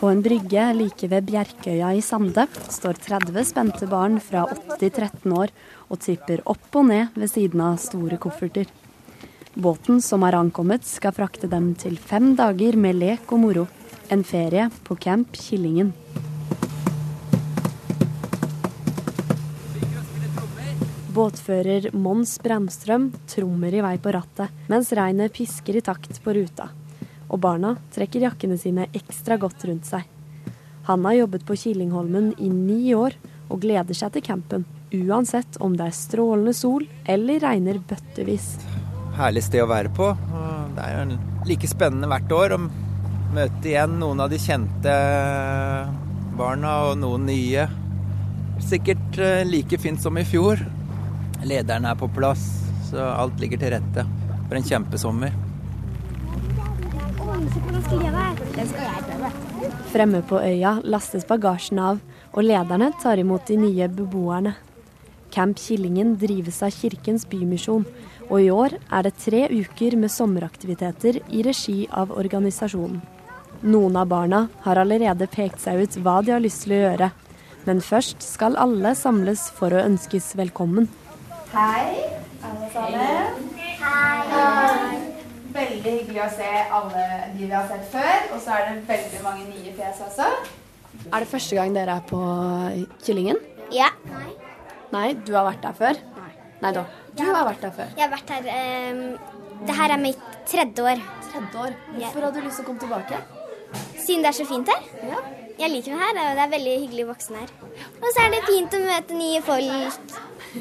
[0.00, 4.90] På en brygge like ved Bjerkøya i Sande står 30 spente barn fra 8 til
[4.90, 5.54] 13 år
[5.86, 8.66] og tipper opp og ned ved siden av store kofferter.
[9.54, 13.64] Båten som har ankommet, skal frakte dem til fem dager med lek og moro.
[14.10, 15.90] En ferie på Camp Killingen.
[21.10, 26.68] Båtfører Mons Bremstrøm trommer i vei på rattet, mens regnet pisker i takt på ruta.
[27.26, 30.06] Og barna trekker jakkene sine ekstra godt rundt seg.
[30.86, 33.18] Han har jobbet på Killingholmen i ni år,
[33.50, 34.68] og gleder seg til campen.
[34.94, 38.54] Uansett om det er strålende sol eller regner bøttevis
[39.20, 40.12] herlig sted å være på.
[40.76, 42.62] Det er jo like spennende hvert år å
[43.30, 44.94] møte igjen noen av de kjente
[46.38, 47.66] barna og noen nye.
[48.64, 50.60] Sikkert eh, like fint som i fjor.
[51.46, 52.42] Lederen er på plass,
[52.90, 54.04] så alt ligger til rette
[54.48, 55.36] for en kjempesommer.
[59.90, 62.00] Fremme på øya lastes bagasjen av,
[62.34, 64.54] og lederne tar imot de nye beboerne.
[65.30, 67.86] Camp Killingen drives av Kirkens Bymisjon,
[68.30, 73.00] og i år er det tre uker med sommeraktiviteter i regi av organisasjonen.
[73.60, 77.10] Noen av barna har allerede pekt seg ut hva de har lyst til å gjøre.
[77.66, 80.88] Men først skal alle samles for å ønskes velkommen.
[81.52, 82.06] Hei,
[82.46, 83.50] alle sammen.
[83.82, 85.00] Hei.
[85.50, 88.30] Veldig hyggelig å se alle de vi har sett før.
[88.32, 90.30] Og så er det veldig mange nye fjes også.
[91.10, 92.22] Er det første gang dere er på
[93.04, 93.42] Kyllingen?
[93.74, 93.90] Ja.
[94.08, 94.30] Nei.
[94.94, 96.00] Nei, du har vært der før?
[96.16, 96.32] Nei.
[96.64, 96.88] Nei da.
[97.16, 97.92] Du har vært her før?
[97.96, 98.48] Jeg har vært her
[98.94, 99.02] um,
[99.66, 101.02] Det her er mitt tredje år.
[101.30, 101.76] Tredje år.
[101.98, 103.20] Hvorfor har du lyst til å komme tilbake?
[104.00, 104.88] Siden det er så fint her.
[105.12, 105.20] Ja.
[105.60, 107.50] Jeg liker det her, og det er veldig hyggelig voksne her.
[108.00, 110.16] Og så er det fint å møte nye folk.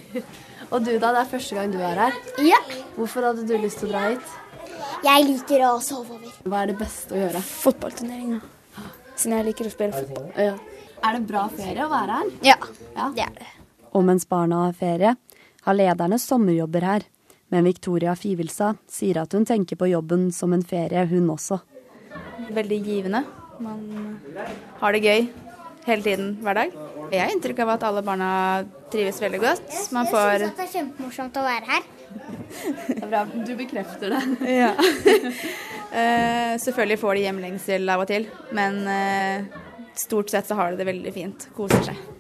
[0.69, 2.17] Og du da, det er første gang du er her?
[2.45, 2.59] Ja.
[2.93, 4.33] Hvorfor hadde du lyst til å dra hit?
[5.05, 6.33] Jeg liker å sove over.
[6.45, 7.41] Hva er det beste å gjøre?
[7.47, 8.83] Fotballturnering, da.
[9.15, 10.27] Siden jeg liker å spille fotball.
[10.37, 10.53] Ja.
[10.99, 12.29] Er det bra ferie å være her?
[12.45, 12.57] Ja,
[13.15, 13.49] det er det.
[13.95, 15.15] Og mens barna har ferie,
[15.65, 17.07] har lederne sommerjobber her.
[17.49, 21.59] Men Victoria Fivelsa sier at hun tenker på jobben som en ferie, hun også.
[22.53, 23.23] Veldig givende.
[23.59, 24.19] Man
[24.79, 25.29] har det gøy
[25.87, 26.75] hele tiden hver dag.
[27.09, 28.29] Jeg har inntrykk av at alle barna
[28.93, 29.73] trives veldig godt.
[29.95, 31.89] Man Jeg får syns det er kjempemorsomt å være her.
[32.85, 33.23] Det er bra.
[33.25, 34.21] Du bekrefter det.
[34.61, 34.71] Ja.
[35.89, 39.47] Eh, selvfølgelig får de hjemlengsel av og til, men eh,
[39.97, 41.49] stort sett så har de det veldig fint.
[41.57, 42.18] Koser seg.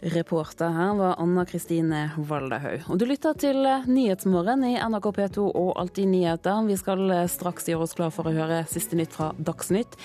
[0.00, 2.84] Reporter her var Anna Kristine Valdehaug.
[2.92, 6.60] Og du lytter til Nyhetsmorgen i NRK P2 og Alltid nyheter.
[6.68, 9.96] Vi skal straks gjøre oss klar for å høre siste nytt fra Dagsnytt.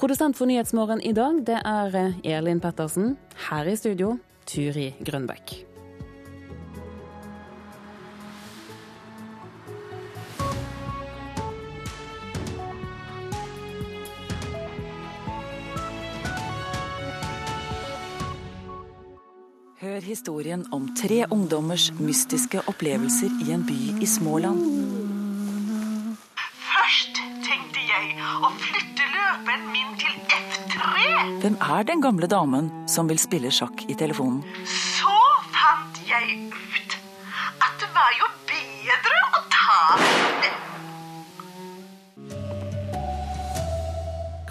[0.00, 3.14] Produsent for Nyhetsmorgen i dag, det er Elin Pettersen.
[3.50, 4.16] Her i studio,
[4.48, 5.73] Turi Grønbekk.
[19.84, 24.62] Hør historien om tre ungdommers mystiske opplevelser i en by i Småland.
[26.40, 30.88] Først tenkte jeg å flytte løperen min til F3.
[31.42, 34.40] Hvem er den gamle damen som vil spille sjakk i telefonen?
[34.64, 35.18] Så
[35.52, 36.96] fant jeg ut
[37.68, 38.33] at det var jo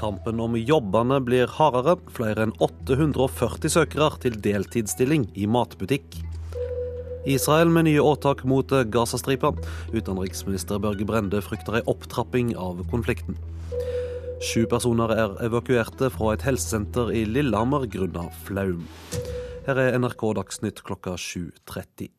[0.03, 1.93] Kampen om jobbene blir hardere.
[2.11, 6.17] Flere enn 840 søkere til deltidsstilling i matbutikk.
[7.23, 9.53] Israel med nye åtak mot Gazastripa.
[9.95, 13.37] Utenriksminister Børge Brende frykter ei opptrapping av konflikten.
[14.43, 18.83] Sju personer er evakuerte fra et helsesenter i Lillehammer grunnet flaum.
[19.63, 22.11] Her er NRK Dagsnytt klokka 7.30.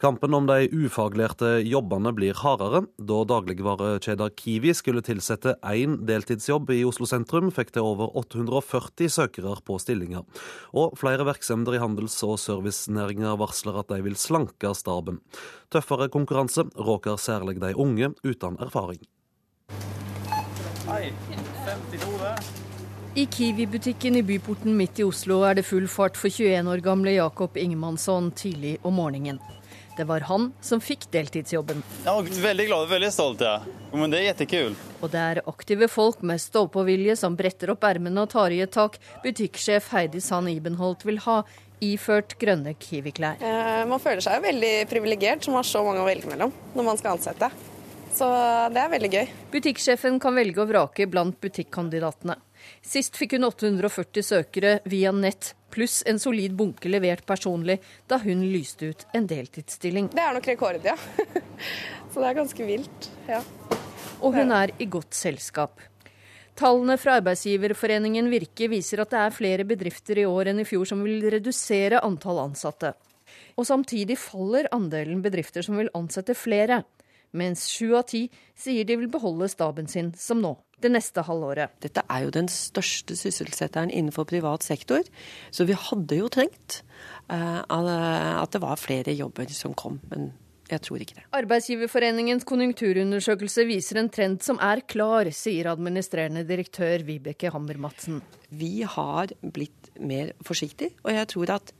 [0.00, 2.86] Kampen om de ufaglærte jobbene blir hardere.
[2.96, 9.52] Da dagligvarekjeder Kiwi skulle tilsette én deltidsjobb i Oslo sentrum, fikk det over 840 søkere
[9.60, 10.24] på stillinger.
[10.72, 15.20] Og flere virksomheter i handels- og servicenæringa varsler at de vil slanke staben.
[15.68, 19.04] Tøffere konkurranse råker særlig de unge uten erfaring.
[20.88, 22.34] Hei, 52 det.
[23.20, 27.18] I Kiwi-butikken i byporten midt i Oslo er det full fart for 21 år gamle
[27.20, 29.42] Jakob Ingemannsson tidlig om morgenen.
[30.00, 31.82] Det var han som fikk deltidsjobben.
[32.06, 33.42] Ja, veldig glad og veldig stolt.
[33.44, 33.58] Ja.
[33.92, 34.84] Men det er kjempekult.
[35.04, 38.72] Og det er aktive folk med stå-på-vilje som bretter opp ermene og tar i et
[38.72, 41.42] tak butikksjef Heidi Sand Ibenholt vil ha,
[41.84, 43.44] iført grønne Kiwi-klær.
[43.44, 46.88] Eh, Man føler seg jo veldig privilegert som har så mange å velge mellom når
[46.88, 47.50] man skal ansette.
[48.16, 48.26] Så
[48.72, 49.28] det er veldig gøy.
[49.52, 52.40] Butikksjefen kan velge og vrake blant butikkandidatene.
[52.80, 57.76] Sist fikk hun 840 søkere via nett, pluss en solid bunke levert personlig
[58.10, 60.08] da hun lyste ut en deltidsstilling.
[60.14, 60.96] Det er nok rekord, ja.
[62.10, 63.10] Så det er ganske vilt.
[63.28, 63.42] Ja.
[64.20, 65.78] Og hun er i godt selskap.
[66.60, 70.88] Tallene fra arbeidsgiverforeningen Virke viser at det er flere bedrifter i år enn i fjor
[70.88, 72.92] som vil redusere antall ansatte.
[73.56, 76.82] Og samtidig faller andelen bedrifter som vil ansette flere,
[77.36, 78.26] mens sju av ti
[78.58, 81.76] sier de vil beholde staben sin som nå, det neste halvåret.
[81.84, 85.04] Dette er jo den største sysselsetteren innenfor privat sektor,
[85.50, 86.82] så vi hadde jo trengt
[87.30, 90.00] eh, at det var flere jobber som kom.
[90.12, 90.32] Men
[90.70, 91.24] jeg tror ikke det.
[91.34, 98.20] Arbeidsgiverforeningens konjunkturundersøkelse viser en trend som er klar, sier administrerende direktør Vibeke Hammer-Madsen.
[98.54, 101.74] Vi har blitt mer forsiktige, og jeg tror at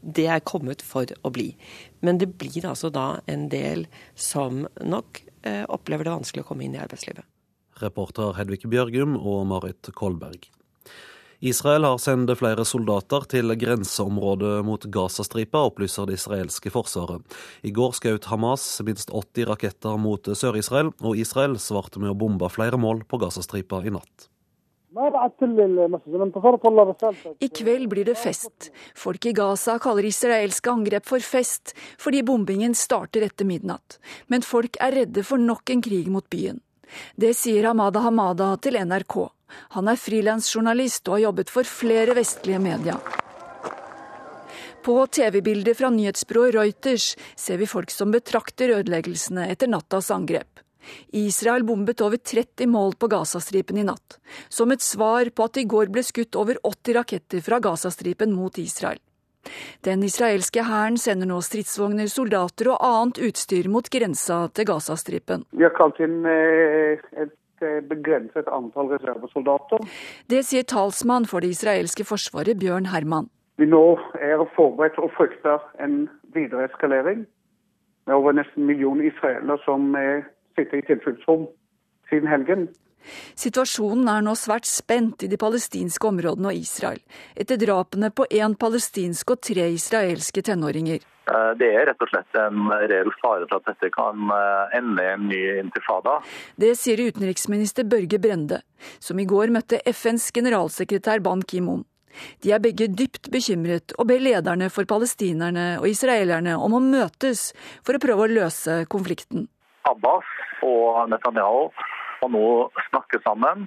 [0.00, 1.52] det er kommet for å bli.
[2.00, 6.66] Men det blir altså da en del som nok eh, opplever det vanskelig å komme
[6.66, 7.26] inn i arbeidslivet.
[7.82, 10.50] Reporter Hedvig Bjørgum og Marit Kolberg.
[11.42, 17.24] Israel har sendt flere soldater til grenseområdet mot Gazastripa, opplyser det israelske forsvaret.
[17.66, 22.46] I går skjøt Hamas minst 80 raketter mot Sør-Israel, og Israel svarte med å bombe
[22.46, 24.28] flere mål på Gazastripa i natt.
[27.38, 28.70] I kveld blir det fest.
[28.94, 33.96] Folk i Gaza kaller israelske angrep for fest, fordi bombingen starter etter midnatt.
[34.28, 36.60] Men folk er redde for nok en krig mot byen.
[37.16, 39.16] Det sier Hamada Hamada til NRK.
[39.78, 43.00] Han er frilansjournalist og har jobbet for flere vestlige medier.
[44.84, 50.60] På TV-bildet fra nyhetsbyrået Reuters ser vi folk som betrakter ødeleggelsene etter nattas angrep.
[51.12, 54.18] Israel bombet over 30 mål på Gazastripen i natt,
[54.48, 58.34] som et svar på at det i går ble skutt over 80 raketter fra Gazastripen
[58.36, 59.00] mot Israel.
[59.82, 65.42] Den israelske hæren sender nå stridsvogner, soldater og annet utstyr mot grensa til Gazastripen.
[65.50, 69.84] Vi har kalt inn eh, et et begrenset antall reservesoldater.
[70.30, 73.30] Det sier talsmann for det israelske forsvaret, Bjørn Herman.
[73.60, 77.26] Vi nå er forberedt og frykter en videre eskalering,
[78.06, 79.94] med over nesten en million israelere som
[80.62, 81.50] sitter i tilfluktsrom
[82.10, 82.70] siden helgen.
[83.34, 87.00] Situasjonen er nå svært spent i de palestinske områdene og Israel,
[87.34, 91.02] etter drapene på én palestinsk og tre israelske tenåringer.
[91.02, 95.04] Eh, det er rett og slett en reell fare for at dette kan eh, ende
[95.04, 96.18] i en ny intifada.
[96.58, 98.62] Det sier utenriksminister Børge Brende,
[98.98, 101.84] som i går møtte FNs generalsekretær Ban Ki-moon.
[102.44, 107.50] De er begge dypt bekymret og ber lederne for palestinerne og israelerne om å møtes
[107.86, 109.46] for å prøve å løse konflikten.
[109.88, 110.28] Abbas
[110.66, 111.70] og Netanyahu
[112.22, 112.46] må nå
[112.90, 113.66] snakke sammen.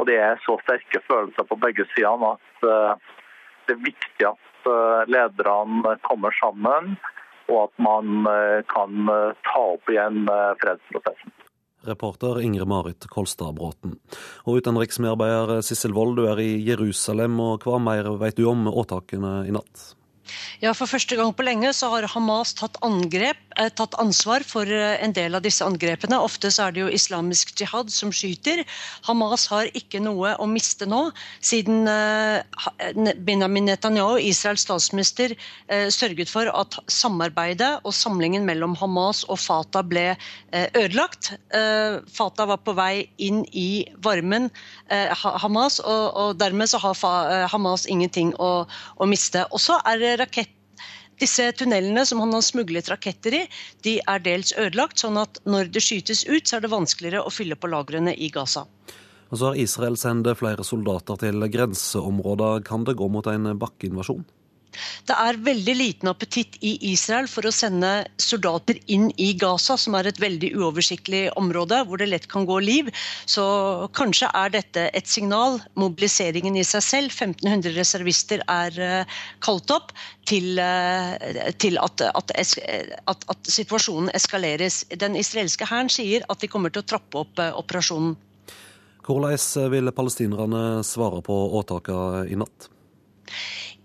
[0.00, 3.10] Og det er så sterke følelser på begge sider at eh,
[3.68, 6.94] det er viktig at eh, lederne kommer sammen,
[7.50, 9.12] og at man eh, kan
[9.44, 10.24] ta opp igjen
[10.62, 11.36] fredsprosessen.
[11.88, 13.94] Reporter Ingrid Marit Kolstad Bråten.
[14.44, 19.40] Og utenriksmedarbeider Sissel Wold, du er i Jerusalem, og hva mer vet du om åtakene
[19.48, 19.99] i natt?
[20.60, 24.68] Ja, For første gang på lenge så har Hamas tatt, angrep, eh, tatt ansvar for
[24.68, 26.18] eh, en del av disse angrepene.
[26.20, 28.64] Ofte så er det jo islamisk jihad som skyter.
[29.06, 31.06] Hamas har ikke noe å miste nå,
[31.44, 32.42] siden eh,
[33.26, 35.34] Benjamin Netanyahu, Israels statsminister,
[35.68, 41.32] eh, sørget for at samarbeidet og samlingen mellom Hamas og Fatah ble eh, ødelagt.
[41.56, 44.50] Eh, Fatah var på vei inn i varmen
[44.90, 48.66] Hamas, og, og, dermed så har Hamas ingenting å,
[48.96, 49.44] å miste.
[49.54, 50.56] Og så er det rakett
[51.20, 53.42] disse tunnelene som han har smuglet raketter i,
[53.84, 57.32] de er dels ødelagt, sånn at når det skytes ut, så er det vanskeligere å
[57.34, 58.64] fylle på lagrene i Gaza.
[59.30, 62.64] Og så har Israel sendt flere soldater til grenseområder.
[62.66, 64.24] Kan det gå mot en bakkeinvasjon?
[65.08, 69.96] Det er veldig liten appetitt i Israel for å sende soldater inn i Gaza, som
[69.98, 72.90] er et veldig uoversiktlig område hvor det lett kan gå liv.
[73.26, 73.44] Så
[73.96, 77.14] kanskje er dette et signal, mobiliseringen i seg selv.
[77.14, 79.94] 1500 reservister er uh, kalt opp
[80.30, 81.16] til, uh,
[81.60, 84.84] til at, at, at, at, situasjonen eskaleres.
[84.94, 88.18] Den israelske hæren sier at de kommer til å trappe opp uh, operasjonen.
[89.10, 92.68] Hvordan vil palestinerne svare på åtakene i natt?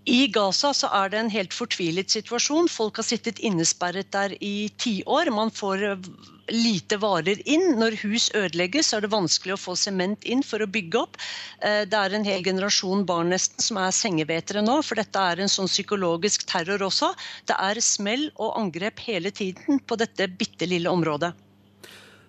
[0.06, 2.68] I Gaza så er det en helt fortvilet situasjon.
[2.70, 5.32] Folk har sittet innesperret der i tiår.
[5.34, 6.10] Man får eh,
[6.54, 7.72] lite varer inn.
[7.80, 11.18] Når hus ødelegges, er det vanskelig å få sement inn for å bygge opp.
[11.58, 15.42] Eh, det er en hel generasjon barn nesten som er sengevetere nå, for dette er
[15.42, 17.10] en sånn psykologisk terror også.
[17.50, 21.32] Det er smell og angrep hele tiden på dette bitte lille området.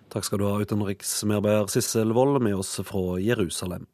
[0.10, 3.86] Takk skal du ha, utenriksmedarbeider Sissel Wold, med oss fra Jerusalem.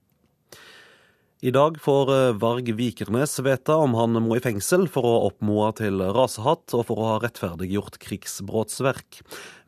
[1.44, 5.74] I dag får eh, Varg Vikernes vite om han må i fengsel for å oppmoe
[5.76, 9.18] til rasehatt og for å ha rettferdiggjort krigsbrottsverk.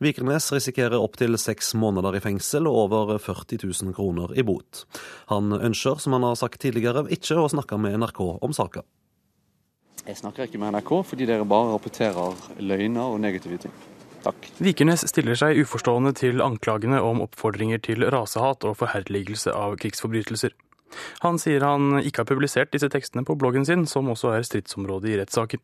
[0.00, 4.86] Vikernes risikerer opptil seks måneder i fengsel og over 40 000 kroner i bot.
[5.28, 8.80] Han ønsker, som han har sagt tidligere, ikke å snakke med NRK om saka.
[10.06, 13.76] Jeg snakker ikke med NRK fordi dere bare rapporterer løgner og negative ting.
[14.24, 14.48] Takk.
[14.64, 20.56] Vikernes stiller seg uforstående til anklagene om oppfordringer til rasehat og forherligelse av krigsforbrytelser.
[21.24, 25.12] Han sier han ikke har publisert disse tekstene på bloggen sin, som også er stridsområde
[25.12, 25.62] i rettssaken.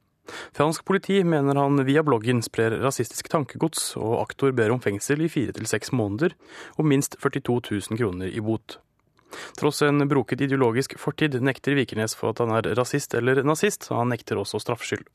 [0.55, 5.33] Fransk politi mener han via bloggen sprer rasistisk tankegods, og aktor ber om fengsel i
[5.33, 6.37] fire til seks måneder
[6.79, 7.59] og minst 42
[7.91, 8.79] 000 kroner i bot.
[9.57, 14.03] Tross en broket ideologisk fortid nekter Vikernes for at han er rasist eller nazist, og
[14.03, 15.07] han nekter også straffskyld.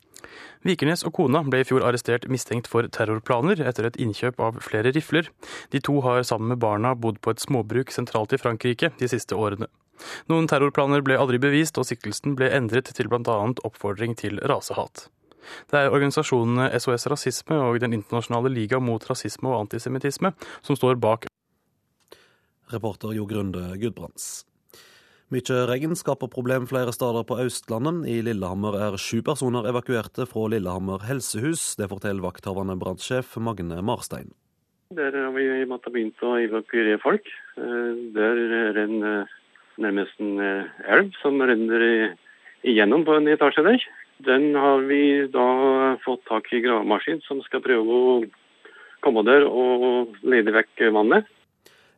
[0.66, 4.92] Vikernes og kona ble i fjor arrestert mistenkt for terrorplaner etter et innkjøp av flere
[4.96, 5.30] rifler.
[5.72, 9.38] De to har sammen med barna bodd på et småbruk sentralt i Frankrike de siste
[9.38, 9.70] årene.
[10.32, 13.38] Noen terrorplaner ble aldri bevist, og siktelsen ble endret til bl.a.
[13.68, 15.08] oppfordring til rasehat.
[15.72, 21.00] Det er organisasjonene SOS Rasisme og Den internasjonale liga mot rasisme og antisemittisme som står
[21.00, 21.30] bak.
[22.74, 24.44] Reporter Jo Grunde Gudbrands.
[25.28, 28.06] Mykje regn skaper problem flere steder på Østlandet.
[28.08, 31.74] I Lillehammer er sju personer evakuerte fra Lillehammer helsehus.
[31.80, 34.32] Det forteller vakthavende brannsjef Magne Marstein.
[34.96, 37.28] Der har vi måttet begynt å evakuere folk.
[37.58, 39.28] Der der renner
[39.82, 41.88] nærmest en eh, elv som renner
[42.68, 43.88] igjennom på en etasje der.
[44.26, 45.48] Den har vi da
[46.04, 48.14] fått tak i gravemaskin som skal prøve å
[49.06, 51.28] komme der og lede vekk vannet.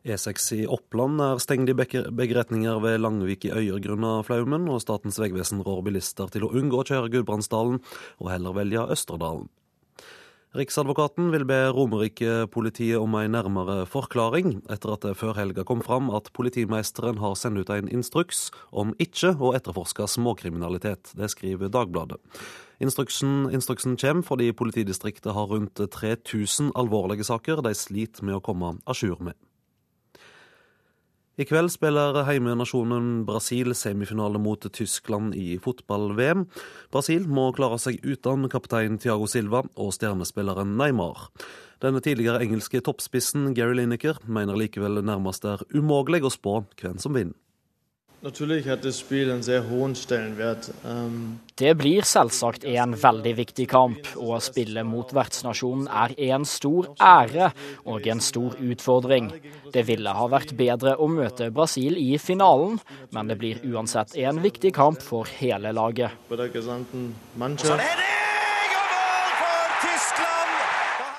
[0.00, 4.80] E6 i Oppland er stengt i begge retninger ved Langvik i Øyer grunnet flaumen, og
[4.80, 7.82] Statens vegvesen rår bilister til å unngå å kjøre Gudbrandsdalen
[8.16, 9.50] og heller velge Østerdalen.
[10.50, 16.08] Riksadvokaten vil be Romerike-politiet om en nærmere forklaring, etter at det før helga kom fram
[16.10, 21.12] at politimeisteren har sendt ut en instruks om ikke å etterforske småkriminalitet.
[21.14, 22.18] Det skriver Dagbladet.
[22.82, 28.74] Instruksen, instruksen kommer fordi politidistriktet har rundt 3000 alvorlige saker de sliter med å komme
[28.82, 29.38] a jour med.
[31.40, 36.42] I kveld spiller heimenasjonen Brasil semifinale mot Tyskland i fotball-VM.
[36.92, 41.30] Brasil må klare seg uten kaptein Thiago Silva og stjernespilleren Neymar.
[41.80, 47.16] Denne tidligere engelske toppspissen Gary Lineker mener likevel nærmest er umulig å spå hvem som
[47.16, 47.38] vinner.
[51.60, 54.10] Det blir selvsagt en veldig viktig kamp.
[54.20, 57.48] Å spille mot vertsnasjonen er en stor ære
[57.88, 59.30] og en stor utfordring.
[59.72, 62.76] Det ville ha vært bedre å møte Brasil i finalen,
[63.16, 66.12] men det blir uansett en viktig kamp for hele laget.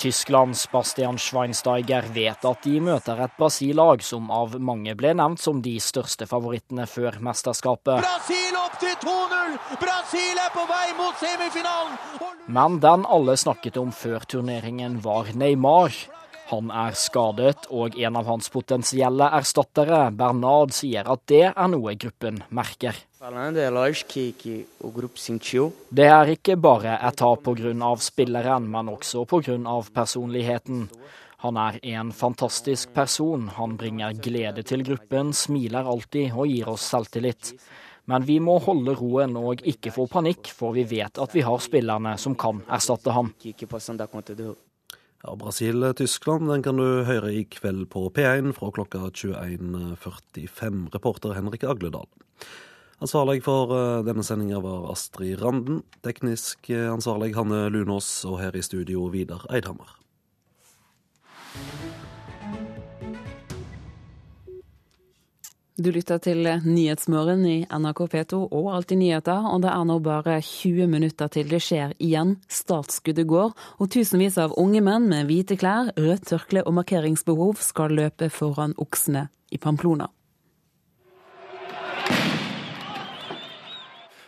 [0.01, 5.59] Tysklands Bastian Schweinsteiger vet at de møter et Brasil-lag som av mange ble nevnt som
[5.61, 8.01] de største favorittene før mesterskapet.
[8.01, 9.53] Brasil opp til 2-0!
[9.83, 11.99] Brasil er på vei mot semifinalen!
[12.49, 15.93] Men den alle snakket om før turneringen, var Neymar.
[16.49, 21.93] Han er skadet, og en av hans potensielle erstattere, Bernard, sier at det er noe
[21.93, 22.97] gruppen merker.
[25.93, 27.89] Det er ikke bare et tap pga.
[28.01, 29.57] spilleren, men også pga.
[29.93, 30.87] personligheten.
[31.45, 33.47] Han er en fantastisk person.
[33.47, 37.53] Han bringer glede til gruppen, smiler alltid og gir oss selvtillit.
[38.09, 41.61] Men vi må holde roen og ikke få panikk, for vi vet at vi har
[41.61, 43.35] spillerne som kan erstatte ham.
[45.21, 50.89] Ja, Brasil-Tyskland den kan du høre i kveld på P1 fra klokka 21.45.
[50.97, 52.09] Reporter Henrik Agledal.
[53.01, 55.81] Ansvarlig for eh, denne sendinga var Astrid Randen.
[56.05, 59.97] Teknisk eh, ansvarlig Hanne Lunås, og her i studio Vidar Eidhammer.
[65.81, 70.37] Du lytter til Nyhetsmorgen i NRK P2 og Alltid nyheter, og det er nå bare
[70.45, 72.35] 20 minutter til det skjer igjen.
[72.53, 77.97] Startskuddet går, og tusenvis av unge menn med hvite klær, rødt tørkle og markeringsbehov skal
[77.97, 80.11] løpe foran oksene i Pamplona.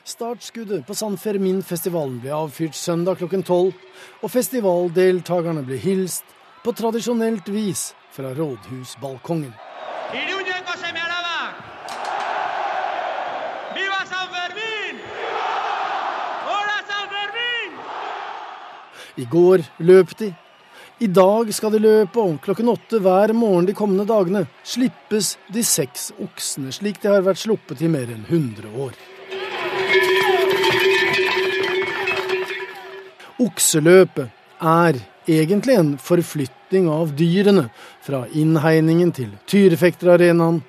[0.03, 3.77] Startskuddet på San Fermin-festivalen ble avfyrt søndag klokken tolv,
[4.19, 6.27] og festivaldeltakerne ble hilst
[6.59, 9.53] på tradisjonelt vis fra rådhusbalkongen.
[19.15, 20.33] I går løp de.
[20.99, 25.63] I dag skal de løpe, og klokken åtte hver morgen de kommende dagene slippes de
[25.63, 28.95] seks oksene, slik de har vært sluppet i mer enn 100 år.
[33.41, 34.29] Okseløpet
[34.61, 37.67] er egentlig en forflytting av dyrene
[38.03, 40.61] fra innhegningen til tyrefekterarenaen,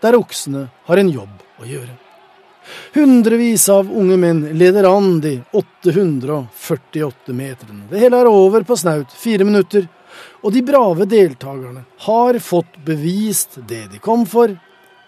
[0.00, 1.92] der oksene har en jobb å gjøre.
[2.94, 7.86] Hundrevis av unge menn leder an de 848 meterne.
[7.90, 9.86] Det hele er over på snaut fire minutter,
[10.42, 14.52] og de brave deltakerne har fått bevist det de kom for,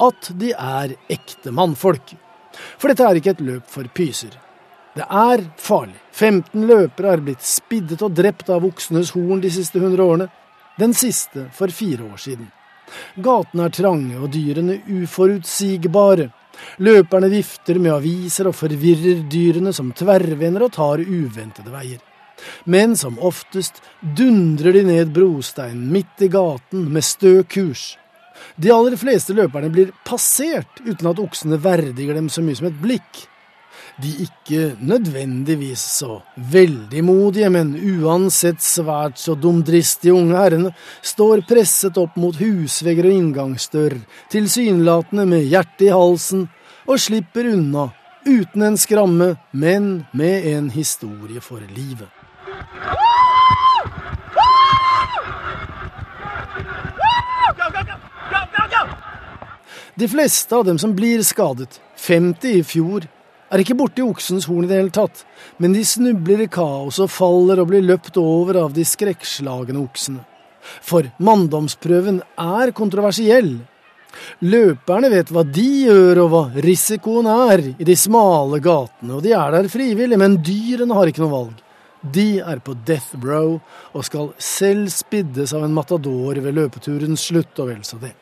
[0.02, 2.14] at de er ekte mannfolk.
[2.78, 4.34] For dette er ikke et løp for pyser.
[4.96, 6.01] Det er farlig.
[6.12, 10.28] 15 løpere er blitt spiddet og drept av oksenes horn de siste 100 årene.
[10.78, 12.50] Den siste for fire år siden.
[13.24, 16.28] Gatene er trange og dyrene uforutsigbare.
[16.84, 22.00] Løperne vifter med aviser og forvirrer dyrene som tverrvender og tar uventede veier.
[22.64, 27.92] Men som oftest dundrer de ned brosteinen midt i gaten med stø kurs.
[28.56, 32.80] De aller fleste løperne blir passert uten at oksene verdiger dem så mye som et
[32.82, 33.26] blikk.
[34.00, 40.72] De ikke nødvendigvis så veldig modige, men uansett svært så dumdristige unge herrene
[41.04, 43.98] står presset opp mot husvegger og inngangsdør,
[44.32, 46.48] tilsynelatende med hjertet i halsen,
[46.88, 47.90] og slipper unna
[48.24, 52.08] uten en skramme, men med en historie for livet.
[59.94, 63.04] De fleste av dem som blir skadet, 50 i fjor,
[63.52, 65.24] er ikke borti oksens horn i det hele tatt,
[65.60, 70.22] men de snubler i kaos og faller og blir løpt over av de skrekkslagne oksene.
[70.62, 73.56] For manndomsprøven er kontroversiell.
[74.44, 79.34] Løperne vet hva de gjør og hva risikoen er i de smale gatene, og de
[79.36, 81.62] er der frivillig, men dyrene har ikke noe valg.
[82.02, 83.56] De er på death row
[83.92, 88.14] og skal selv spiddes av en matador ved løpeturens slutt, og vel så det.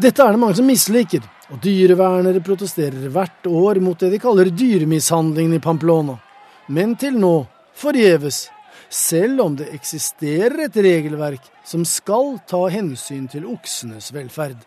[0.00, 4.48] Dette er det mange som misliker, og dyrevernere protesterer hvert år mot det de kaller
[4.48, 6.16] dyremishandlingen i Pamplona.
[6.72, 7.44] Men til nå
[7.76, 8.46] forgjeves,
[8.88, 14.60] selv om det eksisterer et regelverk som skal ta hensyn til oksenes velferd.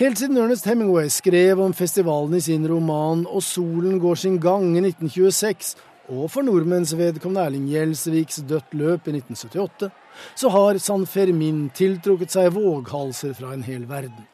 [0.00, 4.76] Helt siden Ernest Hemingway skrev om festivalen i sin roman 'Og solen går sin gang'
[4.76, 5.76] i 1926,
[6.08, 9.90] og for nordmenns vedkommende Erling Gjelsviks 'Dødt løp' i 1978,
[10.34, 14.26] så har San Fermin tiltrukket seg våghalser fra en hel verden.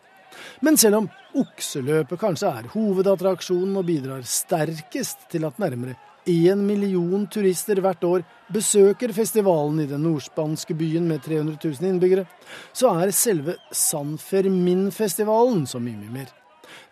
[0.62, 1.10] Men selv om
[1.42, 5.96] okseløpet kanskje er hovedattraksjonen og bidrar sterkest til at nærmere
[6.28, 8.22] én million turister hvert år
[8.54, 12.26] besøker festivalen i den nordspanske byen med 300 000 innbyggere,
[12.72, 16.30] så er selve San Fermin-festivalen så mye, mer.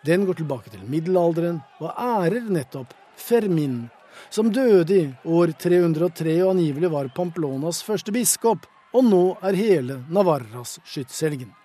[0.03, 3.85] Den går tilbake til middelalderen og ærer nettopp Fermin,
[4.29, 10.01] som døde i år 303 og angivelig var Pamplonas første biskop, og nå er hele
[10.11, 11.60] Navarras skytshelgen.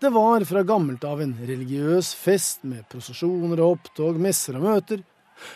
[0.00, 5.04] Det var fra gammelt av en religiøs fest med prosesjoner og opptog, messer og møter,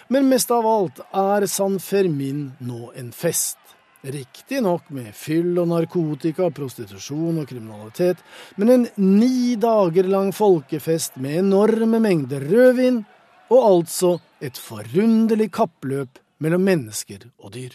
[0.09, 3.59] men mest av alt er San Fermin nå en fest.
[4.03, 8.21] Riktignok med fyll og narkotika, prostitusjon og kriminalitet,
[8.57, 13.03] men en ni dager lang folkefest med enorme mengder rødvin,
[13.51, 17.75] og altså et forunderlig kappløp mellom mennesker og dyr.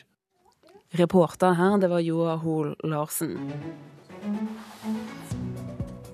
[0.95, 3.35] Reporter her, det var Joa Hoel Larsen.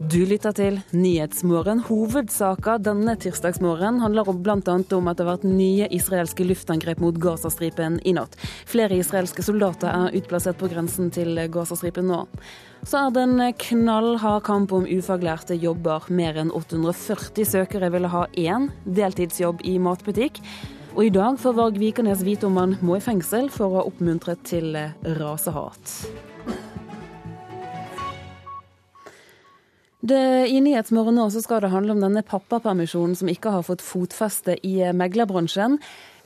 [0.10, 1.84] Du lytter til Nyhetsmorgen.
[1.86, 4.56] Hovedsaka denne tirsdagsmorgen handler bl.a.
[4.96, 8.34] om at det har vært nye israelske luftangrep mot Gazastripen i natt.
[8.70, 12.24] Flere israelske soldater er utplassert på grensen til Gazastripen nå.
[12.88, 16.08] Så er det en knallhard kamp om ufaglærte jobber.
[16.10, 20.42] Mer enn 840 søkere ville ha én deltidsjobb i matbutikk.
[20.96, 23.88] Og i dag får Varg Vikernes vite om han må i fengsel for å ha
[23.92, 24.74] oppmuntret til
[25.20, 26.00] rasehat.
[30.00, 33.84] Det, I Nyhetsmorgen nå så skal det handle om denne pappapermisjonen som ikke har fått
[33.84, 35.76] fotfeste i meglerbransjen.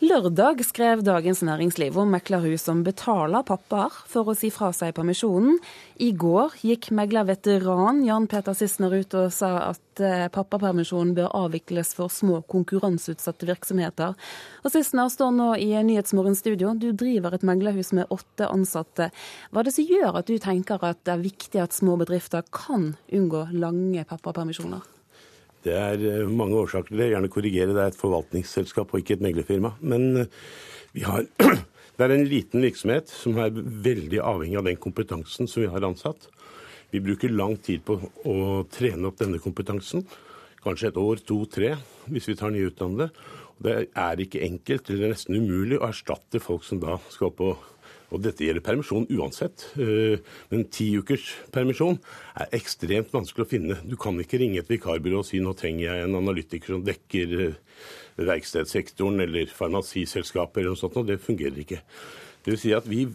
[0.04, 5.62] Lørdag skrev Dagens Næringsliv om meglerhus som betaler pappaer for å si fra seg permisjonen.
[6.04, 11.93] I går gikk meglerveteran Jan Peter Sissener ut og sa at eh, pappapermisjonen bør avvikles
[11.95, 14.18] for små konkurranseutsatte virksomheter.
[14.66, 16.74] Og Sissener står nå i Nyhetsmorgens studio.
[16.76, 19.08] Du driver et meglerhus med åtte ansatte.
[19.54, 22.43] Hva er det som gjør at du tenker at det er viktig at små bedrifter
[22.51, 24.84] kan unngå lange pappapermisjoner?
[25.64, 27.11] Det er eh, mange årsaker til det.
[27.14, 29.76] Gjerne korrigere, det er et forvaltningsselskap og ikke et meglerfirma.
[29.82, 30.41] Men eh,
[30.95, 31.28] vi har
[31.93, 35.84] Det er en liten virksomhet som er veldig avhengig av den kompetansen som vi har
[35.86, 36.26] ansatt.
[36.89, 40.01] Vi bruker lang tid på å trene opp denne kompetansen.
[40.66, 41.76] Kanskje et år, to, tre,
[42.09, 43.11] hvis vi tar nyutdannede.
[43.61, 47.61] Det er ikke enkelt, eller nesten umulig, å erstatte folk som da skal opp og
[48.22, 49.66] dette gjelder permisjon uansett.
[49.80, 50.20] Eh,
[50.51, 51.97] men ti ukers permisjon
[52.39, 53.80] er ekstremt vanskelig å finne.
[53.88, 57.38] Du kan ikke ringe et vikarbyrå og si nå trenger jeg en analytiker som dekker
[57.47, 57.61] eh,
[58.22, 60.99] verkstedsektoren eller farmasiselskaper eller noe sånt.
[61.01, 61.82] Og det fungerer ikke.
[62.44, 63.06] Det vil si at vi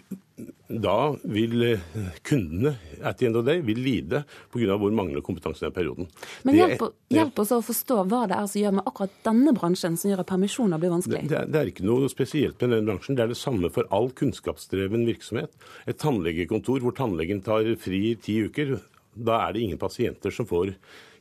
[0.69, 1.81] da vil eh,
[2.27, 4.23] kundene at the end of day, vil lide
[4.53, 4.77] pga.
[4.77, 6.09] hvor manglende kompetanse i den perioden.
[6.45, 9.97] Men hjelp, hjelp, oss å forstå hva det er som gjør med akkurat denne bransjen
[9.97, 11.25] som gjør at permisjoner blir vanskelig.
[11.33, 13.19] Det, det, er ikke noe spesielt med den bransjen.
[13.19, 15.57] Det er det samme for all kunnskapsdreven virksomhet.
[15.89, 18.77] Et tannlegekontor hvor tannlegen tar fri i ti uker,
[19.19, 20.75] da er det ingen pasienter som får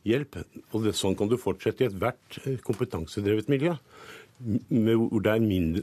[0.08, 0.42] hjelp.
[0.72, 3.78] Og det, Sånn kan du fortsette i ethvert eh, kompetansedrevet miljø
[4.38, 5.82] hvor det er mindre,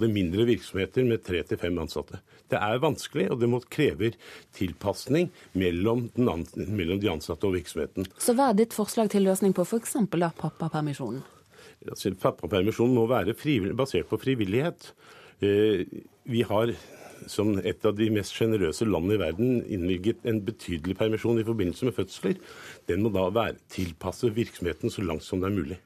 [0.00, 2.18] det mindre virksomheter med tre til fem ansatte.
[2.50, 4.16] Det er vanskelig, og det må krever
[4.56, 8.08] tilpasning mellom, mellom, de ansatte og virksomheten.
[8.18, 9.94] Så hva er ditt forslag til løsning på f.eks.
[10.10, 11.22] pappapermisjonen?
[11.88, 13.34] Altså, pappapermisjonen må være
[13.78, 14.92] basert på frivillighet.
[15.42, 15.86] Eh,
[16.30, 16.74] vi har
[17.30, 21.86] som et av de mest sjenerøse landene i verden innvilget en betydelig permisjon i forbindelse
[21.86, 22.38] med fødsler.
[22.90, 25.78] Den må da være tilpasset virksomheten så langt som det er mulig.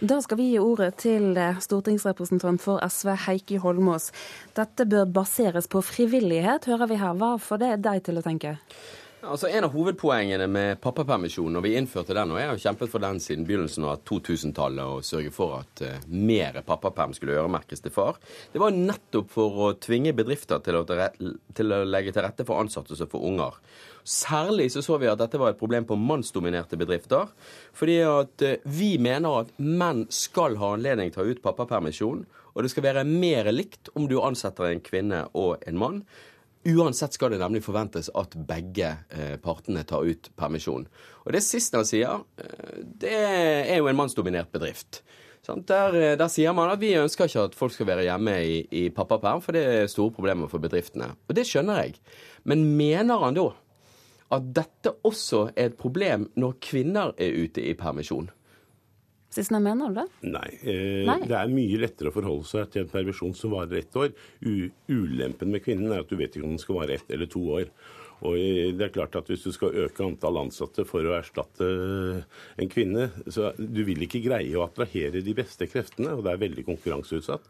[0.00, 4.10] Da skal vi gi ordet til eh, stortingsrepresentant for SV Heikki Holmås.
[4.56, 7.16] Dette bør baseres på frivillighet, hører vi her.
[7.18, 8.58] Hva får det deg til å tenke?
[9.24, 13.00] Altså En av hovedpoengene med pappapermisjonen, og vi innførte den, og jeg har kjempet for
[13.00, 17.94] den siden begynnelsen av 2000-tallet, og sørge for at uh, mer pappaperm skulle øremerkes til
[17.94, 18.18] far,
[18.52, 22.60] det var nettopp for å tvinge bedrifter til å, til å legge til rette for
[22.60, 23.56] ansatte som får unger.
[24.04, 27.32] Særlig så så vi at dette var et problem på mannsdominerte bedrifter.
[27.72, 32.26] Fordi at uh, vi mener at menn skal ha anledning til å ta ut pappapermisjon,
[32.54, 36.04] og det skal være mer likt om du ansetter en kvinne og en mann.
[36.64, 40.86] Uansett skal det nemlig forventes at begge eh, partene tar ut permisjon.
[41.24, 45.02] Og det siste han sier, eh, det er jo en mannsdominert bedrift.
[45.44, 48.56] Der, eh, der, sier man at vi ønsker ikke at folk skal være hjemme i,
[48.72, 51.10] i pappaperm, for det er store problemer for bedriftene.
[51.28, 51.98] Og det skjønner jeg.
[52.48, 53.50] Men mener han da
[54.32, 58.30] at dette også er et problem når kvinner er ute i permisjon?
[59.34, 60.06] Sissener, mener du det?
[60.30, 63.80] Nei, eh, Nei, Det er mye lettere å forholde seg til en permisjon som varer
[63.80, 64.14] ett år.
[64.46, 67.26] U ulempen med kvinnen er at du vet ikke om den skal vare ett eller
[67.26, 67.72] to år.
[68.24, 68.38] Og
[68.78, 71.66] det er klart at Hvis du skal øke antall ansatte for å erstatte
[72.56, 76.44] en kvinne, så du vil ikke greie å attrahere de beste kreftene, og det er
[76.44, 77.48] veldig konkurranseutsatt.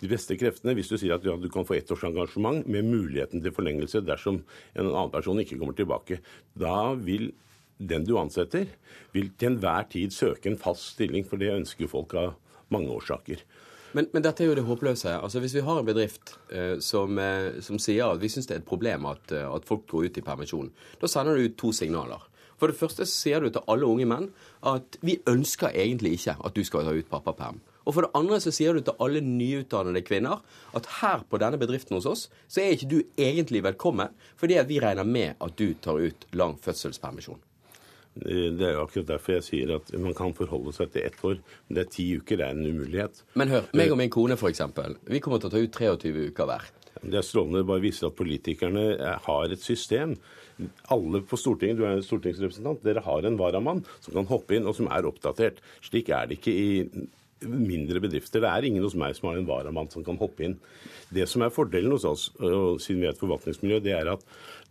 [0.00, 2.86] De beste kreftene, hvis du sier at ja, du kan få ett års engasjement med
[2.86, 4.40] muligheten til forlengelse dersom
[4.74, 6.20] en annen person ikke kommer tilbake,
[6.56, 7.32] da vil
[7.78, 8.66] den du ansetter,
[9.14, 12.34] vil til enhver tid søke en fast stilling, for det ønsker folk av
[12.74, 13.42] mange årsaker.
[13.96, 15.14] Men, men, dette er jo det håpløse.
[15.16, 18.58] Altså Hvis vi har en bedrift eh, som, eh, som, sier at vi syns det
[18.58, 20.68] er et problem at, eh, at, folk går ut i permisjon,
[21.00, 22.26] da sender du ut to signaler.
[22.58, 24.28] For det første sier du til alle unge menn
[24.66, 27.62] at vi ønsker egentlig ikke at du skal ta ut pappaperm.
[27.88, 30.42] Og for det andre så sier du til alle nyutdannede kvinner
[30.76, 34.82] at her på denne bedriften hos oss, så er ikke du egentlig velkommen, fordi vi
[34.84, 37.40] regner med at du tar ut lang fødselspermisjon.
[38.18, 41.38] Det er jo akkurat derfor jeg sier at man kan forholde seg til ett år.
[41.68, 43.22] Men det er ti uker, det er en umulighet.
[43.38, 44.64] Men hør, meg og min kone f.eks.
[45.06, 46.66] Vi kommer til å ta ut 23 uker hver.
[46.98, 47.62] Det er strålende.
[47.62, 48.86] Det bare viser at politikerne
[49.28, 50.16] har et system.
[50.90, 54.66] Alle på Stortinget, du er en stortingsrepresentant, dere har en varamann som kan hoppe inn,
[54.66, 55.62] og som er oppdatert.
[55.86, 57.06] Slik er det ikke i
[57.46, 58.42] mindre bedrifter.
[58.42, 60.56] Det er ingen hos meg som har en varamann som kan hoppe inn.
[61.14, 64.24] Det som er fordelen hos oss, siden vi er et forvaltningsmiljø, det er at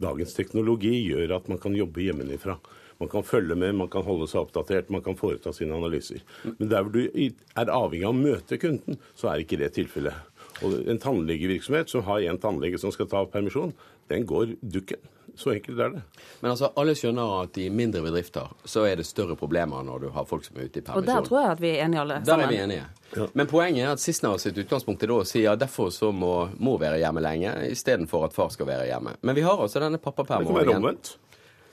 [0.04, 2.58] dagens teknologi gjør at man kan jobbe hjemmefra.
[3.00, 6.24] Man kan følge med, man kan holde seg oppdatert, man kan foreta sine analyser.
[6.58, 10.18] Men der hvor du er avhengig av å møte kunden, så er ikke det tilfellet.
[10.66, 13.76] Og En tannlegevirksomhet som har en tannlege som skal ta permisjon,
[14.10, 15.04] den går dukken.
[15.38, 16.02] Så enkelt er det.
[16.42, 20.10] Men altså, alle skjønner at i mindre bedrifter så er det større problemer når du
[20.16, 21.04] har folk som er ute i permisjon.
[21.04, 22.32] Og der tror jeg at vi er enige alle sammen.
[22.32, 22.88] Der er vi enige.
[23.14, 23.28] Ja.
[23.38, 26.34] Men poenget er at Sistnevær sitt utgangspunkt er da å si at derfor så må
[26.58, 29.14] mor være hjemme lenge, istedenfor at far skal være hjemme.
[29.22, 30.50] Men vi har altså denne pappapermen.
[30.50, 31.14] Det kan være omvendt.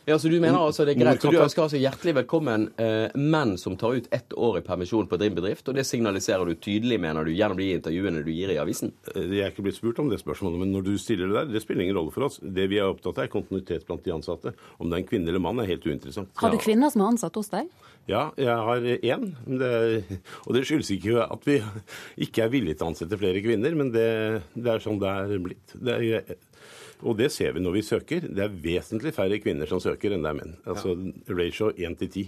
[0.07, 1.23] Ja, så Du mener altså det er greit.
[1.23, 5.07] Så du ønsker altså hjertelig velkommen eh, menn som tar ut ett år i permisjon
[5.09, 8.53] på din bedrift, og det signaliserer du tydelig, mener du, gjennom de intervjuene du gir
[8.53, 8.93] i avisen?
[9.15, 11.49] Eh, jeg er ikke blitt spurt om det spørsmålet, men når du stiller det der,
[11.55, 12.37] det spiller ingen rolle for oss.
[12.45, 14.53] Det vi er opptatt av, er kontinuitet blant de ansatte.
[14.77, 16.35] Om det er en kvinne eller mann, er helt uinteressant.
[16.43, 17.73] Har du kvinner som er ansatt hos deg?
[18.05, 19.31] Ja, jeg har én.
[20.45, 21.63] Og det skyldes ikke at vi
[22.27, 24.09] ikke er villige til å ansette flere kvinner, men det,
[24.53, 25.79] det er sånn det er blitt.
[25.81, 26.37] Det er,
[27.05, 28.25] og det ser vi når vi søker.
[28.25, 30.57] Det er vesentlig færre kvinner som søker enn det er menn.
[30.65, 30.97] Altså
[31.29, 32.25] ratio 1 til 10.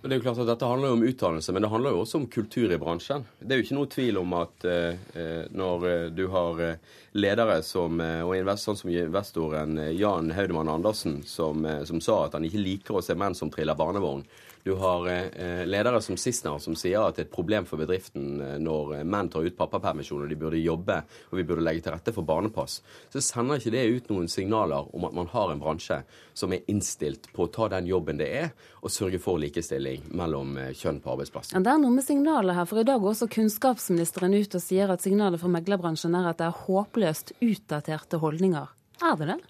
[0.00, 2.20] Det er jo klart at Dette handler jo om utdannelse, men det handler jo også
[2.22, 3.26] om kultur i bransjen.
[3.36, 7.58] Det er jo ikke noe tvil om at eh, når eh, du har eh, ledere
[7.66, 12.48] som, eh, og invest, sånn som investoren Jan Haudemann Andersen, som, som, sa at han
[12.48, 14.24] ikke liker å se menn som triller barnevogn,
[14.62, 18.40] du har eh, ledere som Sissener som sier at det er et problem for bedriften
[18.44, 20.98] eh, når eh, menn tar ut pappapermisjon og de burde jobbe
[21.30, 22.80] og vi burde legge til rette for barnepass.
[23.12, 26.02] Så sender ikke det ut noen signaler om at man har en bransje
[26.36, 28.50] som er innstilt på å ta den jobben det er,
[28.80, 31.56] og sørge for likestilling mellom kjønn på arbeidsplassen.
[31.56, 34.64] Ja, det er noe med signalet her, for i dag går også kunnskapsministeren ut og
[34.64, 38.72] sier at signalet fra meglerbransjen er at det er håpløst utdaterte holdninger.
[39.04, 39.40] Er det det?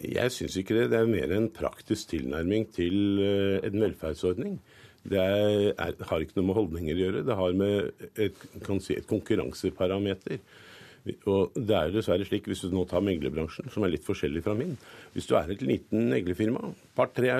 [0.00, 0.90] Jeg syns ikke det.
[0.92, 4.56] Det er mer en praktisk tilnærming til eh, en velferdsordning.
[5.04, 7.22] Det er, er, har ikke noe med holdninger å gjøre.
[7.28, 8.42] Det har med et,
[8.84, 10.40] si, et konkurranseparameter.
[11.28, 14.52] Og det er dessverre slik, hvis du nå tar meglerbransjen, som er litt forskjellig fra
[14.56, 14.74] min
[15.14, 17.32] Hvis du er et liten meglerfirma, par-tre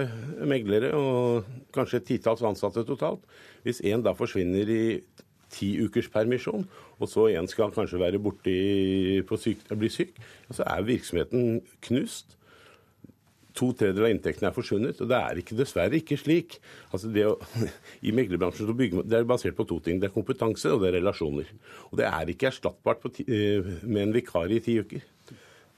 [0.49, 3.21] meglere og kanskje et titalls ansatte totalt
[3.67, 4.83] Hvis en da forsvinner i
[5.53, 6.65] ti ukers permisjon,
[7.03, 8.53] og så en skal kanskje være borte
[9.27, 10.15] på syk, bli syk,
[10.55, 11.59] så er virksomheten
[11.89, 12.37] knust
[13.57, 15.01] to tredjedeler av inntektene er forsvunnet.
[15.03, 16.59] Og det er ikke, dessverre ikke slik.
[16.91, 17.37] Altså det å,
[18.07, 20.01] I meglerbransjen bygger det er basert på to ting.
[20.03, 21.51] Det er kompetanse og det er relasjoner.
[21.91, 25.07] Og det er ikke erstattbart ti, eh, med en vikar i ti uker.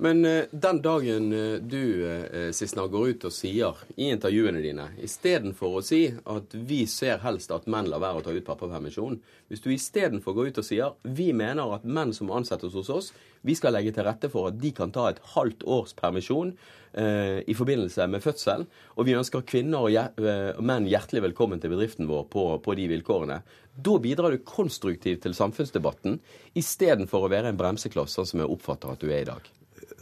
[0.03, 4.89] Men uh, den dagen uh, du uh, Sisna, går ut og sier i intervjuene dine
[4.99, 9.21] istedenfor å si at vi ser helst at menn lar være å ta ut pappapermisjon
[9.47, 13.13] Hvis du istedenfor går ut og sier vi mener at menn som ansettes hos oss,
[13.47, 16.53] vi skal legge til rette for at de kan ta et halvt års permisjon
[16.93, 21.75] eh, i forbindelse med fødsel, og vi ønsker kvinner og uh, menn hjertelig velkommen til
[21.75, 23.41] bedriften vår på, på de vilkårene,
[23.73, 26.21] da bidrar du konstruktivt til samfunnsdebatten
[26.59, 29.53] istedenfor å være en bremsekloss, sånn som jeg oppfatter at du er i dag.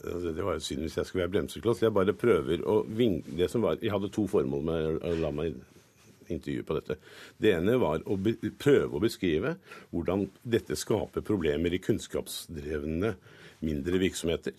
[0.05, 1.83] Altså, det var jo synd hvis jeg skulle være bremsekloss.
[1.85, 5.33] Jeg bare prøver å vinge det som var Jeg hadde to formål med å la
[5.35, 5.59] meg
[6.31, 6.97] intervjue på dette.
[7.41, 9.57] Det ene var å be, prøve å beskrive
[9.91, 13.15] hvordan dette skaper problemer i kunnskapsdrevne
[13.67, 14.55] mindre virksomheter.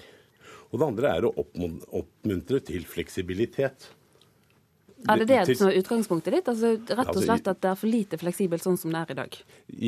[0.71, 3.89] Og det andre er å oppmuntre til fleksibilitet.
[5.09, 6.49] Er det det som er utgangspunktet ditt?
[6.51, 9.13] Altså Rett og altså, slett at det er for lite fleksibelt sånn som det er
[9.13, 9.37] i dag?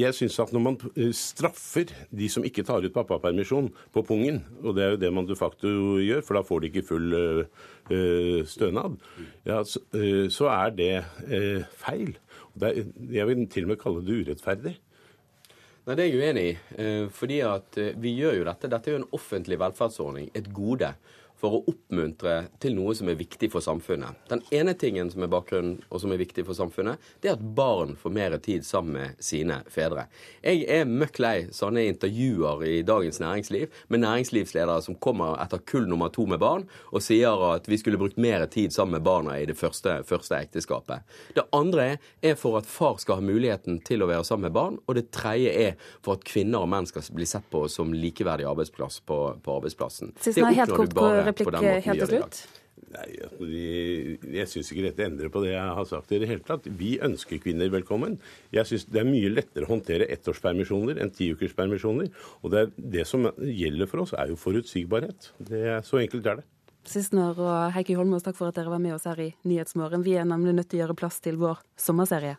[0.03, 4.41] Jeg syns at når man eh, straffer de som ikke tar ut pappapermisjon på pungen,
[4.63, 7.17] og det er jo det man de facto gjør, for da får de ikke full
[7.17, 8.97] uh, stønad,
[9.47, 10.93] ja, så, uh, så, er det
[11.29, 12.15] uh, feil.
[12.61, 12.83] Er,
[13.13, 14.77] jeg vil til og med kalle det urettferdig.
[15.83, 16.53] Nei, Det er jeg uenig i.
[17.11, 18.69] fordi at vi gjør jo dette.
[18.71, 20.93] Dette er jo en offentlig velferdsordning, et gode
[21.43, 24.15] for å oppmuntre til noe som er viktig for samfunnet.
[24.31, 27.43] Den ene tingen som er bakgrunnen, og som er viktig for samfunnet, det er at
[27.57, 30.05] barn får mer tid sammen med sine fedre.
[30.39, 35.89] Jeg er møkk lei sånne intervjuer i Dagens Næringsliv med næringslivsledere som kommer etter kull
[35.89, 36.63] nummer to med barn
[36.93, 40.39] og sier at vi skulle brukt mer tid sammen med barna i det første, første
[40.39, 41.03] ekteskapet.
[41.35, 44.79] Det andre er for at far skal ha muligheten til å være sammen med barn,
[44.87, 48.47] og det tredje er for at kvinner og menn skal bli sett på som likeverdig
[48.47, 50.15] arbeidsplass på, på arbeidsplassen.
[50.23, 50.95] Sist, det du kort
[51.41, 52.43] replikk helt til slutt.
[52.93, 53.47] Nei, altså,
[54.33, 56.67] Jeg syns ikke dette endrer på det jeg har sagt i det hele tatt.
[56.77, 58.19] Vi ønsker kvinner velkommen.
[58.53, 62.11] Jeg syns det er mye lettere å håndtere ettårspermisjoner enn tiukerspermisjoner.
[62.41, 65.31] Og det, er, det som gjelder for oss, er jo forutsigbarhet.
[65.39, 66.47] Det er, så enkelt er det.
[66.83, 70.03] Sistnør og Heikki Holmås, takk for at dere var med oss her i Nyhetsmorgen.
[70.03, 72.35] Vi er nemlig nødt til å gjøre plass til vår sommerserie.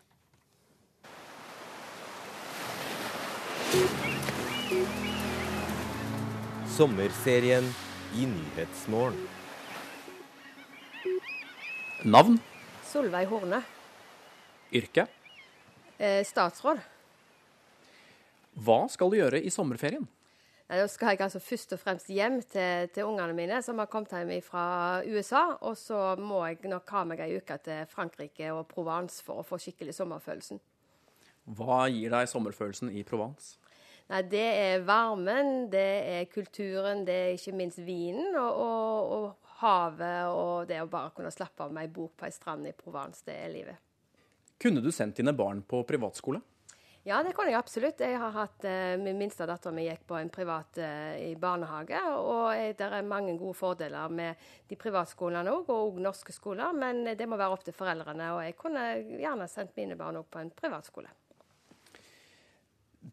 [6.75, 7.65] Sommerserien
[8.15, 9.27] i Nyhetsmorgen.
[12.05, 12.37] Navn?
[12.85, 13.59] Solveig Horne.
[14.71, 15.07] Yrke?
[15.97, 16.79] Eh, statsråd.
[18.55, 20.05] Hva skal du gjøre i sommerferien?
[20.65, 24.15] Da skal jeg altså først og fremst hjem til, til ungene mine, som har kommet
[24.15, 25.43] hjem fra USA.
[25.61, 29.45] Og så må jeg nok ha meg ei uke til Frankrike og Provence for å
[29.45, 30.63] få skikkelig sommerfølelsen.
[31.45, 33.59] Hva gir deg sommerfølelsen i Provence?
[34.11, 35.89] Nei, Det er varmen, det
[36.19, 41.13] er kulturen, det er ikke minst vinen og, og, og havet og det å bare
[41.15, 43.81] kunne slappe av med ei bok på ei strand i Provence, det er livet.
[44.61, 46.41] Kunne du sendt dine barn på privatskole?
[47.05, 47.99] Ja, det kunne jeg absolutt.
[48.01, 51.99] Jeg har hatt, eh, Min minste datter mi gikk på en privat eh, i barnehage.
[52.17, 56.73] Og det er mange gode fordeler med de privatskolene òg, og òg norske skoler.
[56.73, 58.31] Men det må være opp til foreldrene.
[58.33, 58.87] Og jeg kunne
[59.21, 61.13] gjerne sendt mine barn òg på en privatskole.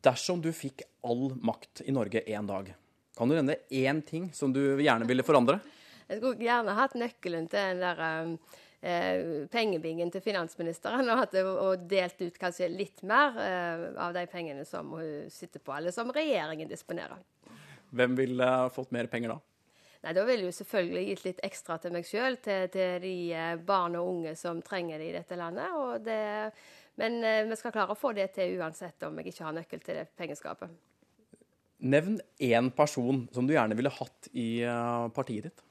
[0.01, 2.70] Dersom du fikk all makt i Norge én dag,
[3.16, 5.59] kan du nevne én ting som du gjerne ville forandre?
[6.09, 8.01] Jeg skulle gjerne hatt nøkkelen til den der
[8.80, 14.24] eh, pengebingen til finansministeren, og, hatt, og, delt ut kanskje litt mer eh, av de
[14.32, 17.20] pengene som hun sitter på, eller som regjeringen disponerer.
[17.93, 19.40] Hvem ville fått mer penger da?
[20.03, 23.57] Nei, Da ville jeg selvfølgelig gitt litt ekstra til meg sjøl, til, til, de eh,
[23.61, 25.76] barn og unge som trenger det i dette landet.
[25.76, 26.22] og Det,
[27.01, 29.84] men eh, vi skal klare å få det til uansett om jeg ikke har nøkkel
[29.84, 30.72] til det pengeskapet.
[31.82, 35.64] Nevn én person som du gjerne ville hatt i eh, partiet ditt.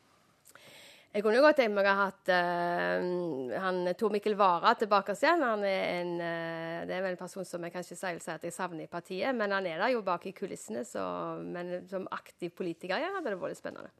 [1.12, 5.42] Jeg kunne godt tenkt meg å ha hatt uh, han Tor Mikkel Wara tilbake igjen.
[5.44, 8.56] Han er en, uh, det er vel en person som jeg kanskje sier at jeg
[8.56, 10.86] savner i partiet, men han er der jo bak i kulissene.
[10.88, 11.04] Så,
[11.44, 13.92] men som aktiv politiker ja, hadde det vært spennende.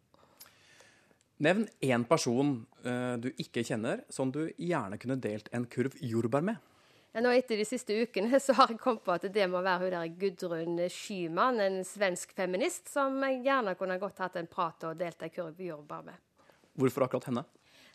[1.44, 6.48] Nevn én person uh, du ikke kjenner, som du gjerne kunne delt en kurv jordbær
[6.48, 6.64] med.
[7.12, 9.96] Nå Etter de siste ukene så har jeg kommet på at det må være hun
[9.98, 15.00] der Gudrun Schyman, en svensk feminist, som jeg gjerne kunne godt hatt en prat og
[15.00, 16.22] delt en kurv jordbær med.
[16.80, 17.44] Hvorfor akkurat henne?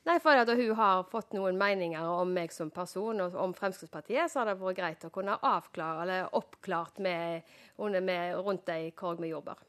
[0.06, 4.30] Nei, for at Hun har fått noen meninger om meg som person og om Fremskrittspartiet.
[4.30, 9.18] Så har det vært greit å kunne avklare eller oppklart med, med rundt ei korg
[9.24, 9.65] med jordbær.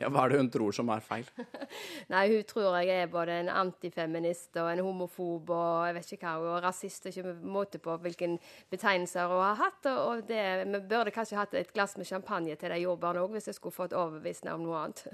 [0.00, 1.26] Ja, Hva er det hun tror som er feil?
[2.12, 6.30] Nei, Hun tror jeg er både en antifeminist og en homofob og jeg vet ikke
[6.30, 7.10] hva, og rasist.
[7.10, 8.30] Ikke måte på hvilke
[8.72, 9.90] betegnelser hun har hatt.
[9.92, 13.50] og det, Vi burde kanskje hatt et glass med champagne til de jordbærene òg, hvis
[13.50, 15.04] jeg skulle fått overbevist om noe annet.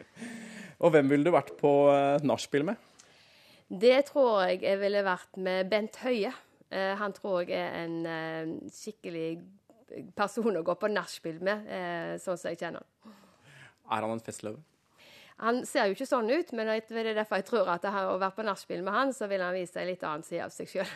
[0.84, 2.80] Og hvem ville du vært på uh, nachspiel med?
[3.68, 6.32] Det tror jeg jeg ville vært med Bent Høie.
[6.72, 9.28] Uh, han tror jeg er en uh, skikkelig
[10.16, 11.68] person å gå på nachspiel med,
[12.20, 13.14] sånn som jeg kjenner han.
[13.90, 14.62] Er han en festløve?
[15.44, 18.32] Han ser jo ikke sånn ut, men det er derfor jeg tror at å være
[18.38, 20.92] på nachspiel med han, så vil han vise en litt annen side av seg sjøl.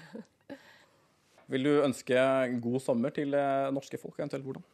[1.52, 2.22] vil du ønske
[2.64, 3.36] god sommer til
[3.76, 4.64] norske folk, eventuelt hvordan?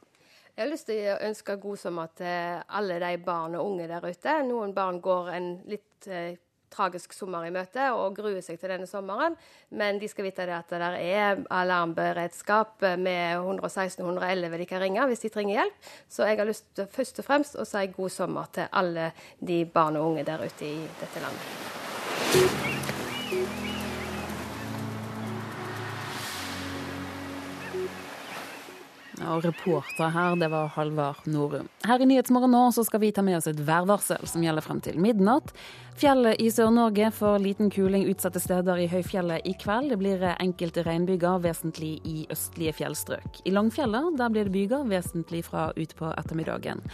[0.56, 4.06] Jeg har lyst til å ønske god sommer til alle de barn og unge der
[4.06, 4.36] ute.
[4.46, 6.38] Noen barn går en litt eh,
[6.76, 9.36] tragisk sommer i møte og gruer seg til denne sommeren.
[9.76, 15.24] Men de skal vite at det er alarmberedskap med 116 111 de kan ringe hvis
[15.24, 15.76] de trenger hjelp.
[16.08, 19.64] Så jeg har lyst til først og fremst å si god sommer til alle de
[19.66, 21.54] barn og unge der ute i dette landet.
[29.24, 31.70] Og reporter her, det var Halvard Norum.
[31.88, 34.82] Her i Nyhetsmorgen nå så skal vi ta med oss et værvarsel som gjelder frem
[34.84, 35.54] til midnatt.
[35.96, 39.88] Fjellet i Sør-Norge får liten kuling utsatte steder i høyfjellet i kveld.
[39.94, 43.40] Det blir enkelte regnbyger, vesentlig i østlige fjellstrøk.
[43.48, 46.84] I Langfjellet der blir det byger, vesentlig fra utpå ettermiddagen.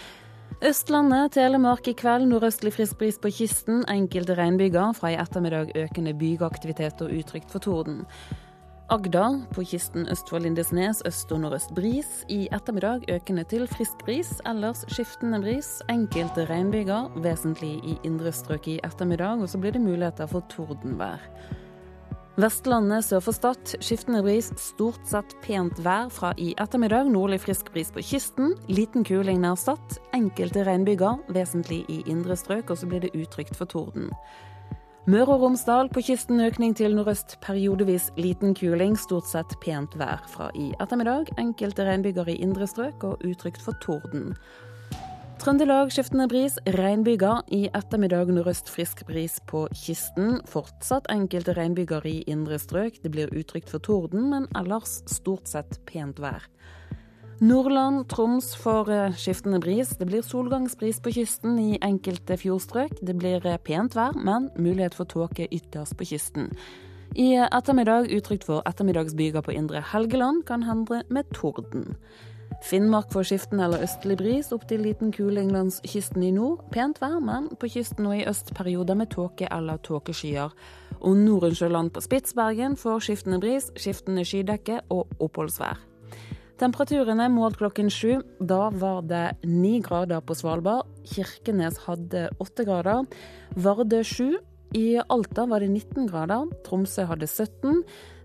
[0.63, 3.83] Østlandet, Telemark i kveld nordøstlig frisk bris på kysten.
[3.91, 4.95] Enkelte regnbyger.
[4.95, 8.05] Fra i ettermiddag økende bygeaktivitet og utrygt for torden.
[8.91, 12.25] Agder, på kysten øst for Lindesnes øst og nordøst bris.
[12.29, 15.81] I ettermiddag økende til frisk bris, ellers skiftende bris.
[15.91, 19.41] Enkelte regnbyger, vesentlig i indre strøk i ettermiddag.
[19.41, 21.23] Og så blir det muligheter for tordenvær.
[22.37, 27.11] Vestlandet sør for Stad skiftende bris, stort sett pent vær fra i ettermiddag.
[27.13, 28.55] Nordlig frisk bris på kysten.
[28.69, 30.01] Liten kuling nær Stad.
[30.17, 32.71] Enkelte regnbyger, vesentlig i indre strøk.
[32.71, 34.11] Og så blir det utrygt for torden.
[35.03, 40.21] Møre og Romsdal på kysten økning til nordøst, periodevis liten kuling, stort sett pent vær
[40.31, 41.33] fra i ettermiddag.
[41.43, 44.31] Enkelte regnbyger i indre strøk og utrygt for torden.
[45.43, 47.43] Trøndelag skiftende bris, regnbyger.
[47.51, 50.39] I ettermiddag nordøst frisk bris på kysten.
[50.47, 53.03] Fortsatt enkelte regnbyger i indre strøk.
[53.03, 56.47] Det blir utrygt for torden, men ellers stort sett pent vær.
[57.43, 59.89] Nordland, Troms får eh, skiftende bris.
[59.99, 63.01] Det blir solgangsbris på kysten i enkelte fjordstrøk.
[63.03, 66.53] Det blir eh, pent vær, men mulighet for tåke ytterst på kysten.
[67.19, 71.97] I ettermiddag utrygt for ettermiddagsbyger på indre Helgeland, kan hende med torden.
[72.63, 76.63] Finnmark får skiftende eller østlig bris, opp til liten kuling langs kysten i nord.
[76.71, 80.55] Pent vær, men på kysten og i øst perioder med tåke eller tåkeskyer.
[81.01, 85.89] Og Nordensjøland på Spitsbergen får skiftende bris, skiftende skydekke og oppholdsvær.
[86.63, 88.21] Temperaturene målt klokken sju.
[88.39, 90.87] Da var det ni grader på Svalbard.
[91.11, 93.03] Kirkenes hadde åtte grader.
[93.59, 94.37] Vardø sju.
[94.79, 96.53] I Alta var det 19 grader.
[96.63, 97.83] Tromsø hadde 17.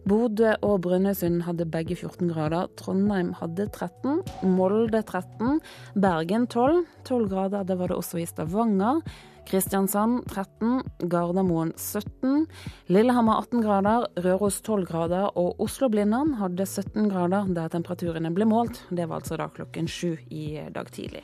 [0.07, 2.69] Bodø og Brønnøysund hadde begge 14 grader.
[2.77, 4.21] Trondheim hadde 13.
[4.53, 5.57] Molde 13.
[5.97, 6.85] Bergen 12.
[7.09, 9.01] 12 grader det var det også i Stavanger.
[9.47, 12.47] Kristiansand 13, Gardermoen 17,
[12.91, 18.83] Lillehammer 18 grader, Røros 12 grader og Oslo-Blindern hadde 17 grader der temperaturene ble målt.
[18.91, 21.23] Det var altså da klokken sju i dag tidlig.